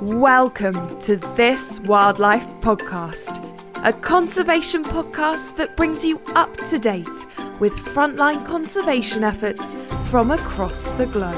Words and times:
Welcome 0.00 0.98
to 1.00 1.16
This 1.36 1.78
Wildlife 1.80 2.46
Podcast, 2.62 3.36
a 3.84 3.92
conservation 3.92 4.82
podcast 4.82 5.56
that 5.56 5.76
brings 5.76 6.02
you 6.02 6.18
up 6.28 6.56
to 6.68 6.78
date 6.78 7.06
with 7.60 7.74
frontline 7.74 8.46
conservation 8.46 9.22
efforts 9.22 9.74
from 10.08 10.30
across 10.30 10.90
the 10.92 11.04
globe. 11.04 11.36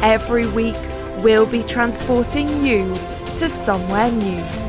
Every 0.00 0.46
week, 0.46 0.76
we'll 1.24 1.46
be 1.46 1.64
transporting 1.64 2.64
you 2.64 2.94
to 3.38 3.48
somewhere 3.48 4.12
new 4.12 4.63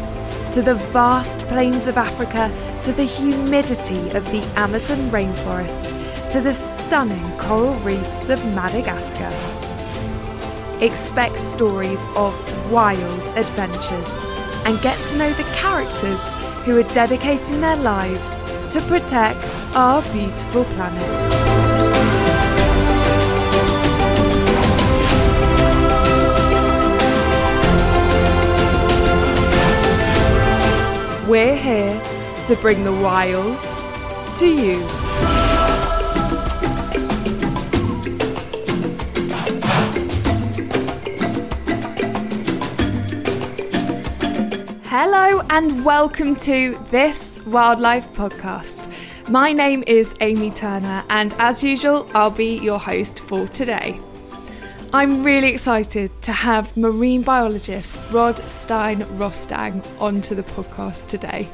to 0.55 0.61
the 0.61 0.75
vast 0.93 1.39
plains 1.49 1.85
of 1.85 1.97
Africa, 1.97 2.49
to 2.81 2.93
the 2.93 3.03
humidity 3.03 4.09
of 4.11 4.23
the 4.31 4.41
Amazon 4.55 4.97
rainforest, 5.09 5.89
to 6.29 6.39
the 6.39 6.53
stunning 6.53 7.37
coral 7.37 7.73
reefs 7.79 8.29
of 8.29 8.39
Madagascar. 8.55 9.29
Expect 10.81 11.37
stories 11.37 12.07
of 12.15 12.33
wild 12.71 13.37
adventures 13.37 14.07
and 14.63 14.81
get 14.81 14.97
to 15.09 15.17
know 15.17 15.33
the 15.33 15.43
characters 15.55 16.21
who 16.63 16.79
are 16.79 16.93
dedicating 16.93 17.59
their 17.59 17.75
lives 17.75 18.39
to 18.73 18.79
protect 18.87 19.43
our 19.75 20.01
beautiful 20.13 20.63
planet. 20.63 21.44
We're 31.27 31.57
here 31.57 31.99
to 32.45 32.55
bring 32.57 32.83
the 32.83 32.91
wild 32.91 33.59
to 34.35 34.45
you. 34.45 34.75
Hello, 44.83 45.41
and 45.49 45.83
welcome 45.83 46.35
to 46.35 46.77
this 46.91 47.43
wildlife 47.47 48.13
podcast. 48.13 48.87
My 49.27 49.51
name 49.51 49.83
is 49.87 50.13
Amy 50.21 50.51
Turner, 50.51 51.03
and 51.09 51.33
as 51.39 51.63
usual, 51.63 52.07
I'll 52.13 52.29
be 52.29 52.59
your 52.59 52.79
host 52.79 53.21
for 53.21 53.47
today. 53.47 53.99
I'm 54.95 55.25
really 55.25 55.49
excited 55.49 56.09
to 56.21 56.31
have 56.31 56.77
marine 56.77 57.21
biologist 57.21 57.93
Rod 58.11 58.37
Stein 58.49 59.01
Rostaing 59.17 59.85
onto 59.99 60.35
the 60.35 60.43
podcast 60.43 61.09
today. 61.09 61.49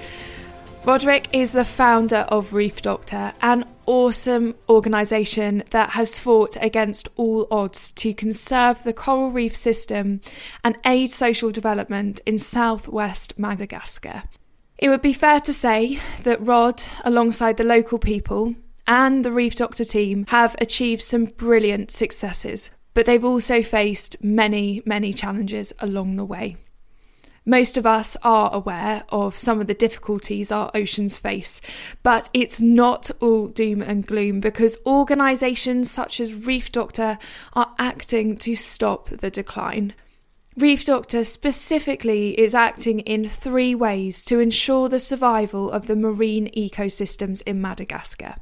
Roderick 0.86 1.28
is 1.33 1.52
the 1.52 1.66
founder 1.66 2.28
of 2.30 2.53
Reef 2.53 2.83
Doctor, 2.83 3.33
an 3.42 3.66
awesome 3.88 4.53
organisation 4.70 5.64
that 5.72 5.89
has 5.89 6.20
fought 6.20 6.56
against 6.61 7.09
all 7.16 7.48
odds 7.50 7.89
to 7.94 8.14
conserve 8.14 8.83
the 8.83 8.94
coral 8.94 9.31
reef 9.31 9.55
system 9.55 10.22
and 10.64 10.78
aid 10.86 11.11
social 11.11 11.50
development 11.50 12.22
in 12.28 12.38
southwest 12.38 13.39
Madagascar. 13.39 14.22
It 14.78 14.89
would 14.89 15.02
be 15.02 15.14
fair 15.14 15.39
to 15.42 15.52
say 15.52 16.00
that 16.22 16.45
Rod, 16.45 16.83
alongside 17.03 17.58
the 17.58 17.64
local 17.64 17.98
people 17.98 18.53
and 18.86 19.26
the 19.26 19.31
Reef 19.31 19.55
Doctor 19.55 19.83
team, 19.83 20.28
have 20.28 20.55
achieved 20.59 21.02
some 21.02 21.26
brilliant 21.26 21.89
successes 21.89 22.70
but 22.94 23.06
they've 23.06 23.25
also 23.25 23.61
faced 23.61 24.22
many, 24.23 24.81
many 24.86 25.14
challenges 25.14 25.73
along 25.80 26.16
the 26.16 26.25
way. 26.25 26.58
Most 27.45 27.75
of 27.75 27.88
us 27.88 28.16
are 28.22 28.53
aware 28.53 29.03
of 29.09 29.36
some 29.36 29.59
of 29.59 29.66
the 29.66 29.73
difficulties 29.73 30.52
our 30.52 30.70
oceans 30.75 31.17
face, 31.17 31.59
but 32.03 32.30
it's 32.36 32.61
not 32.61 33.09
all 33.20 33.48
doom 33.48 33.81
and 33.81 34.06
gloom 34.06 34.39
because 34.39 34.77
organisations 34.86 35.89
such 35.89 36.20
as 36.20 36.45
Reef 36.45 36.71
Doctor 36.71 37.17
are 37.54 37.73
acting 37.80 38.38
to 38.38 38.55
stop 38.55 39.10
the 39.10 39.32
decline. 39.32 39.95
Reef 40.55 40.86
Doctor 40.86 41.23
specifically 41.23 42.39
is 42.39 42.54
acting 42.54 42.99
in 42.99 43.27
three 43.27 43.73
ways 43.73 44.23
to 44.26 44.39
ensure 44.39 44.87
the 44.87 44.99
survival 44.99 45.71
of 45.71 45.87
the 45.87 45.95
marine 45.95 46.52
ecosystems 46.55 47.42
in 47.48 47.60
Madagascar. 47.60 48.36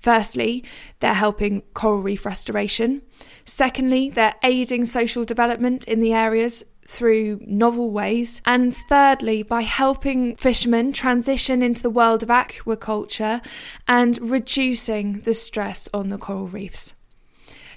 Firstly, 0.00 0.64
they're 1.00 1.14
helping 1.14 1.62
coral 1.74 2.00
reef 2.00 2.24
restoration. 2.24 3.02
Secondly, 3.44 4.10
they're 4.10 4.34
aiding 4.42 4.86
social 4.86 5.24
development 5.24 5.86
in 5.86 6.00
the 6.00 6.14
areas 6.14 6.64
through 6.86 7.38
novel 7.46 7.90
ways. 7.90 8.42
And 8.44 8.74
thirdly, 8.74 9.42
by 9.42 9.62
helping 9.62 10.36
fishermen 10.36 10.92
transition 10.92 11.62
into 11.62 11.82
the 11.82 11.90
world 11.90 12.22
of 12.22 12.30
aquaculture 12.30 13.44
and 13.86 14.18
reducing 14.20 15.20
the 15.20 15.34
stress 15.34 15.88
on 15.94 16.08
the 16.08 16.18
coral 16.18 16.48
reefs. 16.48 16.94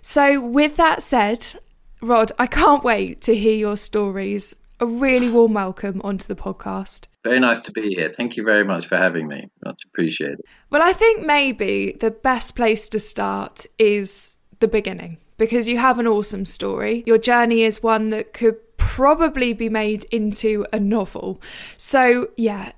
So, 0.02 0.42
with 0.42 0.76
that 0.78 1.04
said, 1.04 1.48
Rod, 2.02 2.32
I 2.40 2.48
can't 2.48 2.84
wait 2.84 3.22
to 3.22 3.36
hear 3.36 3.56
your 3.56 3.78
stories. 3.78 4.56
A 4.84 4.86
really 4.86 5.30
warm 5.30 5.54
welcome 5.54 6.02
onto 6.04 6.28
the 6.28 6.36
podcast. 6.36 7.06
Very 7.24 7.40
nice 7.40 7.62
to 7.62 7.72
be 7.72 7.96
here. 7.96 8.10
Thank 8.10 8.36
you 8.36 8.44
very 8.44 8.66
much 8.66 8.86
for 8.86 8.98
having 8.98 9.30
me. 9.30 9.50
Much 9.64 9.80
appreciated. 9.86 10.42
Well, 10.72 10.84
I 10.84 10.92
think 10.92 11.26
maybe 11.26 11.96
the 12.02 12.12
best 12.12 12.58
place 12.58 12.90
to 12.90 13.00
start 13.00 13.66
is 13.80 14.36
the 14.60 14.68
beginning 14.68 15.20
because 15.38 15.70
you 15.70 15.78
have 15.78 16.00
an 16.00 16.08
awesome 16.08 16.46
story. 16.46 17.02
Your 17.06 17.18
journey 17.18 17.64
is 17.64 17.82
one 17.82 18.10
that 18.10 18.34
could 18.34 18.58
probably 18.76 19.54
be 19.54 19.70
made 19.70 20.04
into 20.12 20.66
a 20.74 20.82
novel. 20.82 21.42
So, 21.78 22.32
yeah, 22.36 22.74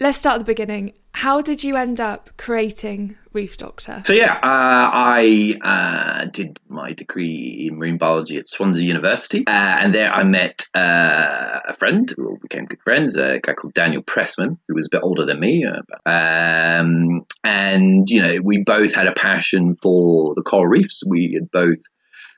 let's 0.00 0.18
start 0.18 0.36
at 0.36 0.38
the 0.38 0.44
beginning. 0.44 0.94
How 1.12 1.42
did 1.42 1.62
you 1.62 1.76
end 1.76 2.00
up 2.00 2.30
creating 2.38 3.16
Reef 3.32 3.56
Doctor? 3.56 4.00
So 4.04 4.12
yeah, 4.12 4.32
uh, 4.32 4.38
I 4.42 5.58
uh, 5.60 6.24
did 6.26 6.58
my 6.68 6.92
degree 6.92 7.66
in 7.68 7.78
marine 7.78 7.98
biology 7.98 8.38
at 8.38 8.48
Swansea 8.48 8.82
University, 8.82 9.44
uh, 9.46 9.50
and 9.50 9.94
there 9.94 10.10
I 10.10 10.24
met 10.24 10.66
uh, 10.74 11.60
a 11.68 11.74
friend 11.74 12.10
who 12.16 12.38
became 12.38 12.64
good 12.64 12.80
friends, 12.80 13.16
a 13.16 13.40
guy 13.40 13.52
called 13.52 13.74
Daniel 13.74 14.02
Pressman, 14.02 14.58
who 14.66 14.74
was 14.74 14.86
a 14.86 14.90
bit 14.90 15.02
older 15.02 15.26
than 15.26 15.40
me, 15.40 15.64
uh, 15.64 15.82
um, 16.08 17.26
and 17.44 18.08
you 18.08 18.22
know 18.22 18.38
we 18.42 18.62
both 18.64 18.94
had 18.94 19.08
a 19.08 19.12
passion 19.12 19.74
for 19.74 20.34
the 20.34 20.42
coral 20.42 20.68
reefs. 20.68 21.02
We 21.04 21.32
had 21.34 21.50
both 21.50 21.80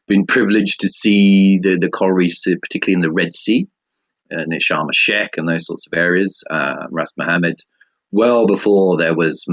been 0.08 0.26
privileged 0.26 0.80
to 0.80 0.88
see 0.88 1.58
the, 1.58 1.76
the 1.76 1.90
coral 1.90 2.14
reefs, 2.14 2.44
particularly 2.44 2.94
in 2.94 3.00
the 3.00 3.12
Red 3.12 3.32
Sea, 3.32 3.68
uh, 4.32 4.44
Sharm 4.58 4.88
Sheikh 4.92 5.36
and 5.36 5.48
those 5.48 5.66
sorts 5.66 5.86
of 5.86 5.96
areas, 5.96 6.42
uh, 6.50 6.86
Ras 6.90 7.12
Mohammed, 7.16 7.60
well 8.10 8.46
before 8.46 8.96
there 8.96 9.14
was 9.14 9.44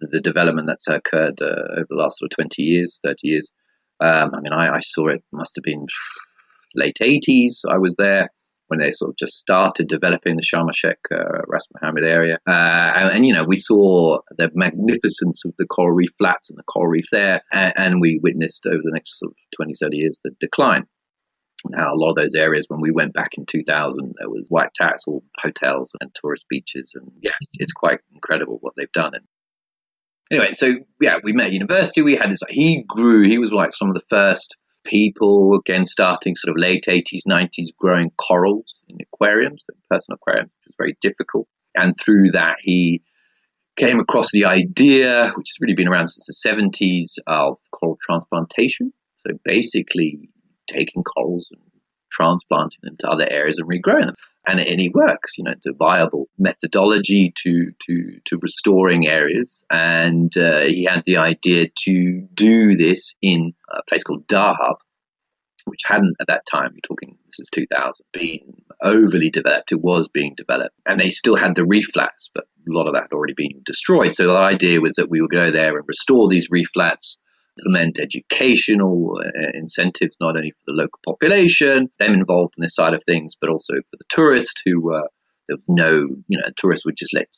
the 0.00 0.20
development 0.20 0.66
that's 0.66 0.88
occurred 0.88 1.40
uh, 1.40 1.44
over 1.44 1.86
the 1.88 1.96
last 1.96 2.18
sort 2.18 2.32
of 2.32 2.36
20 2.36 2.62
years, 2.62 3.00
30 3.04 3.16
years. 3.22 3.50
Um, 4.00 4.34
I 4.34 4.40
mean, 4.40 4.52
I, 4.52 4.76
I, 4.76 4.80
saw 4.80 5.08
it 5.08 5.22
must 5.30 5.56
have 5.56 5.62
been 5.62 5.86
late 6.74 6.96
80s. 7.02 7.64
I 7.70 7.76
was 7.76 7.96
there 7.96 8.30
when 8.68 8.78
they 8.78 8.92
sort 8.92 9.10
of 9.10 9.16
just 9.16 9.34
started 9.34 9.88
developing 9.88 10.36
the 10.36 10.42
Sharm 10.42 10.68
el 10.68 10.72
Sheikh, 10.72 10.96
uh, 11.10 11.42
Ras 11.46 11.66
Mohammed 11.74 12.04
area. 12.04 12.38
Uh, 12.46 12.92
and, 12.98 13.16
and, 13.16 13.26
you 13.26 13.34
know, 13.34 13.44
we 13.44 13.56
saw 13.56 14.18
the 14.38 14.50
magnificence 14.54 15.44
of 15.44 15.52
the 15.58 15.66
coral 15.66 15.94
reef 15.94 16.10
flats 16.16 16.48
and 16.48 16.58
the 16.58 16.62
coral 16.62 16.88
reef 16.88 17.06
there. 17.12 17.42
And, 17.52 17.72
and 17.76 18.00
we 18.00 18.20
witnessed 18.22 18.64
over 18.66 18.80
the 18.82 18.92
next 18.94 19.18
sort 19.18 19.32
of 19.32 19.36
20, 19.56 19.74
30 19.78 19.96
years 19.96 20.20
the 20.24 20.30
decline. 20.40 20.86
Now, 21.68 21.92
a 21.92 21.96
lot 21.96 22.10
of 22.10 22.16
those 22.16 22.34
areas, 22.34 22.66
when 22.68 22.80
we 22.80 22.90
went 22.90 23.12
back 23.12 23.30
in 23.36 23.46
2000, 23.46 24.14
there 24.18 24.30
was 24.30 24.46
white 24.48 24.72
tacks, 24.74 25.04
all 25.06 25.22
hotels 25.38 25.92
and 26.00 26.10
tourist 26.14 26.46
beaches. 26.48 26.94
And 26.94 27.10
yeah, 27.20 27.32
it's 27.54 27.72
quite 27.72 28.00
incredible 28.12 28.58
what 28.60 28.74
they've 28.76 28.92
done. 28.92 29.12
And 29.14 29.24
anyway, 30.30 30.52
so 30.52 30.74
yeah, 31.00 31.16
we 31.22 31.32
met 31.32 31.52
university. 31.52 32.02
We 32.02 32.16
had 32.16 32.30
this, 32.30 32.40
he 32.48 32.84
grew, 32.86 33.22
he 33.22 33.38
was 33.38 33.52
like 33.52 33.74
some 33.74 33.88
of 33.88 33.94
the 33.94 34.04
first 34.08 34.56
people, 34.84 35.54
again, 35.56 35.84
starting 35.84 36.34
sort 36.34 36.56
of 36.56 36.60
late 36.60 36.86
80s, 36.88 37.22
90s, 37.28 37.68
growing 37.78 38.10
corals 38.10 38.74
in 38.88 38.96
aquariums, 39.00 39.66
personal 39.90 40.16
aquarium, 40.16 40.46
which 40.46 40.66
was 40.68 40.74
very 40.78 40.96
difficult. 41.00 41.46
And 41.74 41.94
through 41.98 42.30
that, 42.32 42.56
he 42.60 43.02
came 43.76 44.00
across 44.00 44.32
the 44.32 44.46
idea, 44.46 45.32
which 45.36 45.50
has 45.50 45.60
really 45.60 45.74
been 45.74 45.88
around 45.88 46.08
since 46.08 46.26
the 46.26 46.48
70s, 46.48 47.18
of 47.26 47.58
coral 47.70 47.98
transplantation. 48.00 48.92
So 49.26 49.38
basically, 49.44 50.30
taking 50.70 51.02
corals 51.02 51.50
and 51.50 51.60
transplanting 52.10 52.80
them 52.82 52.96
to 52.98 53.08
other 53.08 53.26
areas 53.28 53.58
and 53.58 53.68
regrowing 53.68 54.06
them. 54.06 54.16
And, 54.46 54.60
and 54.60 54.80
it 54.80 54.92
works, 54.92 55.38
you 55.38 55.44
know, 55.44 55.52
it's 55.52 55.66
a 55.66 55.72
viable 55.72 56.28
methodology 56.38 57.32
to, 57.42 57.70
to, 57.86 58.20
to 58.26 58.38
restoring 58.42 59.06
areas. 59.06 59.60
And 59.70 60.36
uh, 60.36 60.62
he 60.62 60.84
had 60.84 61.02
the 61.06 61.18
idea 61.18 61.66
to 61.84 62.28
do 62.34 62.76
this 62.76 63.14
in 63.22 63.52
a 63.70 63.82
place 63.88 64.02
called 64.02 64.26
Dahab, 64.26 64.76
which 65.66 65.80
hadn't 65.84 66.16
at 66.20 66.28
that 66.28 66.46
time, 66.50 66.72
you're 66.72 66.80
talking, 66.82 67.16
this 67.26 67.40
is 67.40 67.48
2000, 67.52 68.04
been 68.12 68.62
overly 68.82 69.30
developed. 69.30 69.72
It 69.72 69.80
was 69.80 70.08
being 70.08 70.34
developed. 70.36 70.74
And 70.86 71.00
they 71.00 71.10
still 71.10 71.36
had 71.36 71.54
the 71.54 71.66
reef 71.66 71.86
flats, 71.92 72.30
but 72.34 72.44
a 72.44 72.72
lot 72.72 72.88
of 72.88 72.94
that 72.94 73.08
had 73.10 73.14
already 73.14 73.34
been 73.36 73.62
destroyed. 73.64 74.12
So 74.12 74.26
the 74.26 74.36
idea 74.36 74.80
was 74.80 74.94
that 74.94 75.10
we 75.10 75.20
would 75.20 75.30
go 75.30 75.50
there 75.50 75.76
and 75.76 75.84
restore 75.86 76.28
these 76.28 76.48
reef 76.50 76.68
flats 76.72 77.20
implement 77.60 77.98
educational 77.98 79.20
uh, 79.24 79.50
incentives 79.54 80.16
not 80.20 80.36
only 80.36 80.50
for 80.50 80.64
the 80.66 80.72
local 80.72 80.98
population, 81.04 81.90
them 81.98 82.14
involved 82.14 82.54
in 82.56 82.62
this 82.62 82.74
side 82.74 82.94
of 82.94 83.02
things, 83.04 83.36
but 83.40 83.50
also 83.50 83.74
for 83.74 83.96
the 83.98 84.04
tourists 84.08 84.62
who 84.64 84.94
uh, 84.94 85.02
there 85.48 85.56
was 85.56 85.66
no, 85.68 85.92
you 86.28 86.38
know, 86.38 86.48
tourists 86.56 86.84
would 86.84 86.96
just 86.96 87.14
let 87.14 87.28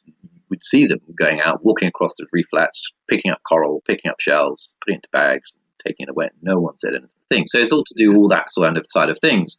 would 0.51 0.63
see 0.63 0.87
them 0.87 1.01
going 1.19 1.41
out, 1.41 1.65
walking 1.65 1.89
across 1.89 2.17
the 2.19 2.27
reef 2.31 2.45
flats, 2.51 2.93
picking 3.09 3.31
up 3.31 3.41
coral, 3.49 3.83
picking 3.87 4.11
up 4.11 4.21
shells, 4.21 4.69
putting 4.83 4.97
it 4.97 4.97
into 4.97 5.09
bags, 5.11 5.53
taking 5.85 6.05
it 6.05 6.11
away. 6.11 6.29
No 6.43 6.59
one 6.59 6.77
said 6.77 6.93
anything. 6.93 7.47
So 7.47 7.59
it's 7.59 7.73
all 7.73 7.85
to 7.85 7.95
do 7.97 8.15
all 8.17 8.29
that 8.29 8.51
sort 8.51 8.77
of 8.77 8.85
side 8.91 9.09
of 9.09 9.19
things. 9.19 9.57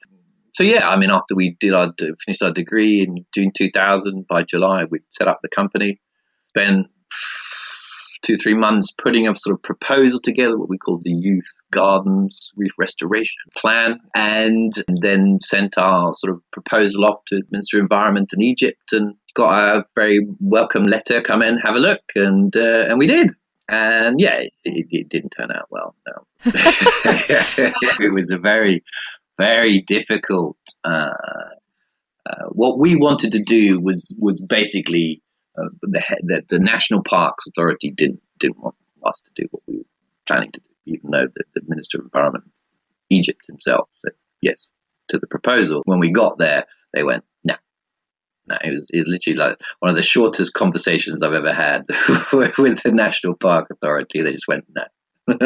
So 0.53 0.63
yeah, 0.63 0.87
I 0.87 0.97
mean, 0.97 1.09
after 1.09 1.33
we 1.35 1.57
did 1.59 1.73
our 1.73 1.91
finished 1.97 2.43
our 2.43 2.51
degree 2.51 3.01
in 3.01 3.25
June 3.33 3.51
2000, 3.55 4.27
by 4.27 4.43
July 4.43 4.83
we 4.89 4.99
set 5.11 5.27
up 5.27 5.39
the 5.41 5.49
company. 5.49 5.99
Spent 6.49 6.85
two 8.23 8.37
three 8.37 8.55
months 8.55 8.91
putting 8.91 9.27
a 9.27 9.35
sort 9.35 9.53
of 9.53 9.61
proposal 9.61 10.19
together, 10.19 10.57
what 10.57 10.69
we 10.69 10.77
call 10.77 10.97
the 11.01 11.11
Youth 11.11 11.47
Gardens 11.71 12.51
Reef 12.55 12.71
Restoration 12.79 13.43
Plan, 13.55 13.99
and 14.15 14.73
then 14.87 15.39
sent 15.41 15.77
our 15.77 16.13
sort 16.13 16.33
of 16.33 16.41
proposal 16.51 17.05
off 17.05 17.23
to 17.27 17.35
the 17.35 17.43
Minister 17.51 17.77
of 17.77 17.83
Environment 17.83 18.31
in 18.33 18.41
Egypt, 18.41 18.93
and 18.93 19.15
got 19.35 19.77
a 19.77 19.85
very 19.95 20.19
welcome 20.39 20.83
letter. 20.83 21.21
Come 21.21 21.41
in, 21.43 21.57
have 21.57 21.75
a 21.75 21.79
look, 21.79 22.01
and 22.15 22.55
uh, 22.55 22.85
and 22.89 22.97
we 22.97 23.07
did. 23.07 23.31
And 23.69 24.19
yeah, 24.19 24.39
it, 24.41 24.51
it, 24.89 25.09
didn't 25.09 25.29
turn 25.29 25.49
out 25.51 25.67
well. 25.69 25.95
No, 26.05 26.25
it 26.45 28.13
was 28.13 28.29
a 28.31 28.37
very, 28.37 28.83
very 29.37 29.81
difficult. 29.81 30.57
Uh, 30.83 31.11
uh, 32.25 32.45
what 32.49 32.77
we 32.77 32.95
wanted 32.95 33.31
to 33.33 33.43
do 33.43 33.79
was 33.79 34.15
was 34.19 34.45
basically 34.45 35.22
the, 35.55 36.17
the, 36.23 36.43
the 36.47 36.59
National 36.59 37.03
Parks 37.03 37.47
Authority 37.47 37.91
didn't 37.91 38.21
didn't 38.39 38.59
want 38.59 38.75
us 39.05 39.21
to 39.21 39.31
do 39.35 39.47
what 39.51 39.63
we 39.67 39.77
were 39.77 39.83
planning 40.27 40.51
to 40.51 40.59
do, 40.59 40.69
even 40.85 41.11
though 41.11 41.27
the, 41.33 41.43
the 41.55 41.61
Minister 41.67 41.99
of 41.99 42.05
Environment, 42.05 42.45
Egypt 43.09 43.41
himself, 43.47 43.89
said 44.01 44.13
yes 44.41 44.67
to 45.09 45.19
the 45.19 45.27
proposal. 45.27 45.81
When 45.85 45.99
we 45.99 46.11
got 46.11 46.37
there, 46.37 46.65
they 46.93 47.03
went 47.03 47.23
no. 47.43 47.55
No, 48.47 48.57
it 48.61 48.71
was, 48.71 48.87
it 48.91 48.97
was 48.97 49.07
literally 49.07 49.37
like 49.37 49.61
one 49.79 49.89
of 49.89 49.95
the 49.95 50.01
shortest 50.01 50.53
conversations 50.53 51.23
I've 51.23 51.33
ever 51.33 51.53
had 51.53 51.85
with 52.33 52.83
the 52.83 52.91
National 52.93 53.35
Park 53.35 53.67
Authority. 53.71 54.21
They 54.21 54.31
just 54.31 54.47
went 54.47 54.65
no. 54.75 54.83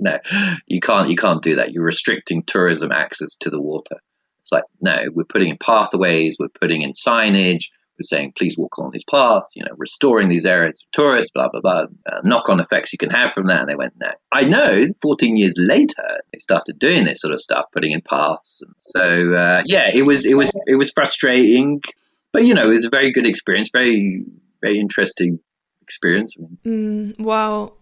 no, 0.00 0.18
you 0.66 0.80
can't. 0.80 1.10
You 1.10 1.16
can't 1.16 1.42
do 1.42 1.56
that. 1.56 1.72
You're 1.72 1.84
restricting 1.84 2.44
tourism 2.44 2.92
access 2.92 3.36
to 3.40 3.50
the 3.50 3.60
water. 3.60 3.96
It's 4.40 4.52
like 4.52 4.64
no, 4.80 4.96
we're 5.12 5.24
putting 5.24 5.50
in 5.50 5.58
pathways, 5.58 6.38
we're 6.40 6.48
putting 6.48 6.80
in 6.80 6.92
signage, 6.92 7.66
saying 8.04 8.32
please 8.36 8.56
walk 8.56 8.76
along 8.76 8.90
these 8.92 9.04
paths. 9.04 9.52
You 9.56 9.64
know, 9.64 9.74
restoring 9.76 10.28
these 10.28 10.44
areas 10.44 10.82
for 10.82 11.02
tourists. 11.02 11.32
Blah 11.32 11.48
blah 11.48 11.60
blah. 11.60 11.84
Uh, 12.10 12.20
knock-on 12.24 12.60
effects 12.60 12.92
you 12.92 12.98
can 12.98 13.10
have 13.10 13.32
from 13.32 13.46
that. 13.46 13.60
And 13.60 13.68
they 13.68 13.74
went 13.74 13.94
no. 14.00 14.10
I 14.32 14.44
know. 14.44 14.82
14 15.02 15.36
years 15.36 15.54
later, 15.56 16.20
they 16.32 16.38
started 16.38 16.78
doing 16.78 17.04
this 17.04 17.20
sort 17.20 17.32
of 17.32 17.40
stuff, 17.40 17.66
putting 17.72 17.92
in 17.92 18.00
paths. 18.00 18.62
And 18.62 18.74
so 18.78 19.34
uh, 19.34 19.62
yeah, 19.66 19.90
it 19.92 20.02
was 20.02 20.26
it 20.26 20.34
was 20.34 20.50
it 20.66 20.76
was 20.76 20.90
frustrating, 20.90 21.82
but 22.32 22.44
you 22.44 22.54
know, 22.54 22.64
it 22.64 22.74
was 22.74 22.84
a 22.84 22.90
very 22.90 23.12
good 23.12 23.26
experience. 23.26 23.70
Very 23.72 24.24
very 24.60 24.78
interesting 24.78 25.38
experience. 25.82 26.34
Mm, 26.64 27.18
well, 27.18 27.76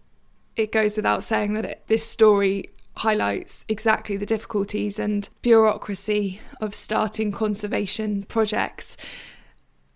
it 0.55 0.71
goes 0.71 0.95
without 0.95 1.23
saying 1.23 1.53
that 1.53 1.65
it, 1.65 1.83
this 1.87 2.05
story 2.05 2.69
highlights 2.97 3.63
exactly 3.69 4.17
the 4.17 4.25
difficulties 4.25 4.97
and 4.97 5.29
bureaucracy 5.41 6.41
of 6.59 6.73
starting 6.73 7.31
conservation 7.31 8.23
projects. 8.23 8.97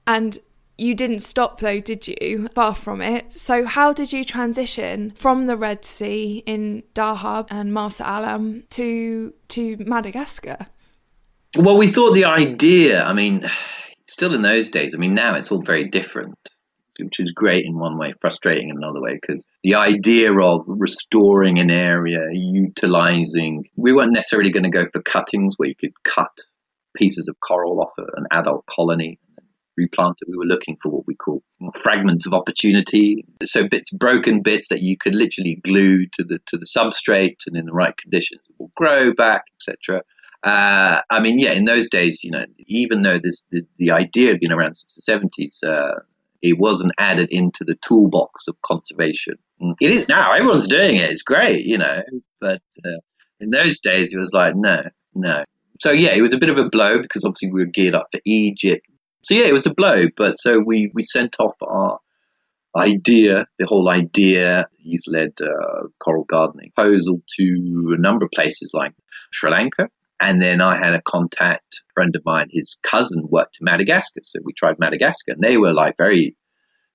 And 0.08 0.38
you 0.78 0.96
didn't 0.96 1.20
stop 1.20 1.60
though, 1.60 1.80
did 1.80 2.08
you? 2.08 2.48
Far 2.54 2.74
from 2.74 3.02
it. 3.02 3.32
So, 3.32 3.66
how 3.66 3.94
did 3.94 4.12
you 4.12 4.24
transition 4.24 5.12
from 5.12 5.48
the 5.48 5.56
Red 5.56 5.86
Sea 5.86 6.44
in 6.46 6.84
Dahab 6.96 7.48
and 7.50 7.74
Marsa 7.74 8.04
Alam 8.06 8.64
to 8.72 9.34
to 9.50 9.78
Madagascar? 9.78 10.68
Well, 11.58 11.78
we 11.78 11.88
thought 11.88 12.14
the 12.14 12.26
idea. 12.26 13.04
I 13.04 13.14
mean, 13.14 13.50
still 14.08 14.34
in 14.34 14.42
those 14.42 14.70
days. 14.70 14.96
I 14.96 14.98
mean, 14.98 15.14
now 15.14 15.36
it's 15.36 15.52
all 15.52 15.62
very 15.62 15.84
different 15.84 16.38
which 17.00 17.20
is 17.20 17.32
great 17.32 17.66
in 17.66 17.78
one 17.78 17.98
way, 17.98 18.14
frustrating 18.20 18.70
in 18.70 18.78
another 18.78 19.02
way, 19.02 19.18
because 19.20 19.48
the 19.64 19.76
idea 19.76 20.34
of 20.34 20.64
restoring 20.68 21.60
an 21.60 21.72
area, 21.72 22.20
utilizing, 22.32 23.66
we 23.76 23.94
weren't 23.94 24.14
necessarily 24.14 24.50
going 24.50 24.64
to 24.64 24.70
go 24.70 24.86
for 24.92 25.02
cuttings 25.02 25.56
where 25.58 25.70
you 25.70 25.76
could 25.76 25.94
cut 26.04 26.32
pieces 26.96 27.28
of 27.28 27.40
coral 27.40 27.82
off 27.82 27.92
an 27.98 28.26
adult 28.32 28.66
colony 28.66 29.18
and 29.78 29.84
replant 29.84 30.18
it. 30.22 30.30
We 30.30 30.38
were 30.38 30.46
looking 30.46 30.78
for 30.82 30.92
what 30.92 31.08
we 31.08 31.16
call 31.16 31.44
fragments 31.82 32.26
of 32.26 32.34
opportunity. 32.34 33.26
So 33.44 33.68
bits, 33.68 33.92
broken 33.92 34.42
bits 34.42 34.70
that 34.70 34.82
you 34.82 34.98
could 34.98 35.16
literally 35.16 35.56
glue 35.56 36.06
to 36.14 36.24
the 36.24 36.40
to 36.48 36.58
the 36.58 36.66
substrate, 36.66 37.48
and 37.48 37.58
in 37.58 37.66
the 37.66 37.74
right 37.74 37.96
conditions, 37.96 38.42
it 38.50 38.56
will 38.60 38.72
grow 38.76 39.14
back, 39.14 39.44
etc. 39.56 40.02
Uh, 40.44 41.02
I 41.10 41.20
mean, 41.22 41.38
yeah, 41.38 41.52
in 41.52 41.66
those 41.66 41.90
days, 41.90 42.24
you 42.24 42.32
know, 42.32 42.46
even 42.68 43.04
though 43.04 43.20
this 43.22 43.44
the, 43.52 43.62
the 43.78 43.92
idea 43.92 44.32
had 44.32 44.40
been 44.40 44.52
around 44.52 44.76
since 44.76 44.96
the 44.96 45.02
seventies, 45.02 45.62
uh, 45.66 46.00
it 46.42 46.58
wasn't 46.58 46.92
added 46.98 47.30
into 47.32 47.64
the 47.64 47.76
toolbox 47.76 48.48
of 48.48 48.60
conservation. 48.62 49.36
It 49.80 49.92
is 49.92 50.08
now. 50.08 50.34
Everyone's 50.34 50.68
doing 50.68 50.96
it. 50.96 51.12
It's 51.12 51.22
great, 51.22 51.66
you 51.66 51.78
know. 51.78 52.02
But 52.40 52.64
uh, 52.84 52.98
in 53.40 53.52
those 53.52 53.80
days, 53.80 54.12
it 54.12 54.18
was 54.18 54.34
like, 54.34 54.56
no, 54.56 54.82
no. 55.14 55.44
So 55.80 55.92
yeah, 55.92 56.14
it 56.14 56.22
was 56.22 56.34
a 56.34 56.40
bit 56.40 56.50
of 56.50 56.58
a 56.58 56.70
blow 56.70 57.00
because 57.02 57.26
obviously 57.26 57.52
we 57.52 57.62
were 57.62 57.72
geared 57.72 57.96
up 57.96 58.08
for 58.12 58.20
Egypt. 58.26 58.88
So 59.24 59.34
yeah, 59.34 59.46
it 59.46 59.54
was 59.54 59.66
a 59.66 59.74
blow. 59.74 60.06
But 60.16 60.38
so 60.38 60.62
we 60.66 60.92
we 60.94 61.04
sent 61.04 61.36
off 61.40 61.56
our 61.62 62.00
idea, 62.76 63.46
the 63.60 63.66
whole 63.66 63.90
idea, 63.90 64.68
youth-led 64.80 65.34
uh, 65.42 65.88
coral 66.00 66.24
gardening 66.24 66.72
proposal 66.74 67.22
to 67.38 67.94
a 67.98 68.02
number 68.02 68.26
of 68.26 68.32
places 68.32 68.72
like 68.74 68.94
Sri 69.32 69.52
Lanka, 69.52 69.90
and 70.22 70.42
then 70.42 70.62
I 70.62 70.78
had 70.78 70.94
a 70.94 71.02
contact 71.02 71.82
a 71.90 71.94
friend 71.94 72.16
of 72.16 72.22
mine, 72.24 72.50
his 72.52 72.78
cousin 72.84 73.28
worked 73.28 73.58
in 73.60 73.66
Madagascar. 73.66 74.22
So 74.24 74.40
we 74.44 74.54
tried 74.54 74.80
Madagascar 74.80 75.34
and 75.34 75.42
they 75.42 75.58
were 75.58 75.74
like 75.74 75.96
very 75.98 76.38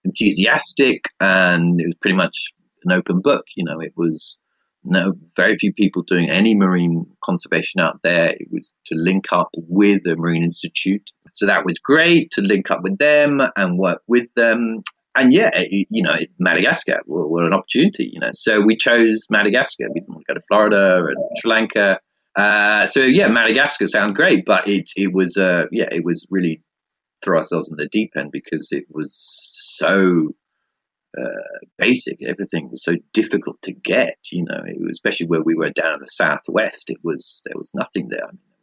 enthusiastic 0.04 1.10
and 1.20 1.80
it 1.80 1.86
was 1.86 1.96
pretty 1.96 2.16
much 2.16 2.52
an 2.84 2.92
open 2.92 3.20
book. 3.20 3.46
You 3.56 3.64
know, 3.64 3.80
it 3.80 3.94
was 3.96 4.38
no 4.84 5.14
very 5.34 5.56
few 5.56 5.72
people 5.72 6.02
doing 6.02 6.30
any 6.30 6.54
marine 6.54 7.06
conservation 7.22 7.80
out 7.80 7.98
there. 8.04 8.28
It 8.28 8.48
was 8.50 8.72
to 8.86 8.94
link 8.94 9.32
up 9.32 9.48
with 9.56 10.04
the 10.04 10.16
Marine 10.16 10.44
Institute. 10.44 11.10
So 11.36 11.46
that 11.46 11.64
was 11.64 11.78
great 11.78 12.30
to 12.32 12.40
link 12.40 12.70
up 12.70 12.82
with 12.82 12.98
them 12.98 13.40
and 13.56 13.78
work 13.78 14.02
with 14.06 14.32
them. 14.34 14.82
And 15.14 15.32
yeah, 15.32 15.50
you 15.70 16.02
know, 16.02 16.14
Madagascar 16.38 17.00
were, 17.06 17.26
were, 17.26 17.46
an 17.46 17.54
opportunity, 17.54 18.10
you 18.12 18.20
know. 18.20 18.30
So 18.34 18.60
we 18.60 18.76
chose 18.76 19.24
Madagascar. 19.30 19.84
We 19.88 20.00
didn't 20.00 20.10
want 20.10 20.24
to 20.26 20.34
go 20.34 20.38
to 20.38 20.46
Florida 20.46 21.06
and 21.06 21.16
Sri 21.38 21.50
Lanka. 21.50 22.00
Uh, 22.34 22.86
so 22.86 23.00
yeah, 23.00 23.28
Madagascar 23.28 23.86
sounds 23.86 24.14
great, 24.14 24.44
but 24.44 24.68
it 24.68 24.90
it 24.94 25.12
was 25.12 25.38
uh, 25.38 25.64
yeah 25.72 25.88
it 25.90 26.04
was 26.04 26.26
really 26.30 26.62
throw 27.22 27.38
ourselves 27.38 27.70
in 27.70 27.76
the 27.76 27.88
deep 27.88 28.12
end 28.14 28.30
because 28.30 28.68
it 28.72 28.84
was 28.90 29.16
so 29.78 30.34
uh, 31.18 31.58
basic. 31.78 32.22
Everything 32.22 32.70
was 32.70 32.84
so 32.84 32.92
difficult 33.14 33.60
to 33.62 33.72
get. 33.72 34.18
You 34.30 34.44
know, 34.44 34.60
was, 34.80 34.90
especially 34.96 35.28
where 35.28 35.42
we 35.42 35.54
were 35.54 35.70
down 35.70 35.94
in 35.94 35.98
the 35.98 36.06
southwest. 36.06 36.90
It 36.90 36.98
was 37.02 37.40
there 37.46 37.56
was 37.56 37.72
nothing 37.74 38.08
there. 38.10 38.24
I 38.24 38.32
mean, 38.32 38.40
there 38.50 38.55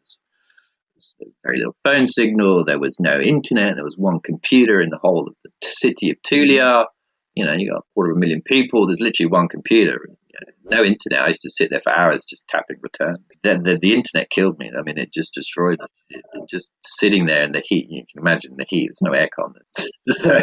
was, 1.19 1.33
very 1.43 1.57
little 1.57 1.75
phone 1.83 2.05
signal. 2.05 2.65
There 2.65 2.79
was 2.79 2.99
no 2.99 3.19
internet. 3.19 3.75
There 3.75 3.83
was 3.83 3.97
one 3.97 4.19
computer 4.19 4.81
in 4.81 4.89
the 4.89 4.97
whole 4.97 5.27
of 5.27 5.35
the 5.43 5.51
city 5.61 6.11
of 6.11 6.17
Tulear. 6.21 6.85
You 7.35 7.45
know, 7.45 7.53
you 7.53 7.71
got 7.71 7.79
a 7.79 7.93
quarter 7.93 8.11
of 8.11 8.17
a 8.17 8.19
million 8.19 8.41
people. 8.41 8.87
There's 8.87 8.99
literally 8.99 9.31
one 9.31 9.47
computer 9.47 9.99
no 10.69 10.83
internet. 10.83 11.21
I 11.21 11.27
used 11.27 11.41
to 11.41 11.49
sit 11.49 11.69
there 11.69 11.81
for 11.81 11.91
hours 11.91 12.25
just 12.25 12.47
tapping 12.47 12.77
return. 12.81 13.17
The, 13.41 13.57
the, 13.57 13.77
the 13.77 13.93
internet 13.93 14.29
killed 14.29 14.57
me. 14.59 14.71
I 14.77 14.81
mean, 14.81 14.97
it 14.97 15.13
just 15.13 15.33
destroyed 15.33 15.79
it. 16.09 16.23
it. 16.33 16.49
Just 16.49 16.71
sitting 16.83 17.25
there 17.25 17.43
in 17.43 17.51
the 17.51 17.61
heat, 17.63 17.87
you 17.89 18.03
can 18.11 18.21
imagine 18.21 18.55
the 18.57 18.65
heat. 18.67 18.87
There's 18.87 19.01
no 19.01 19.11
aircon. 19.11 19.53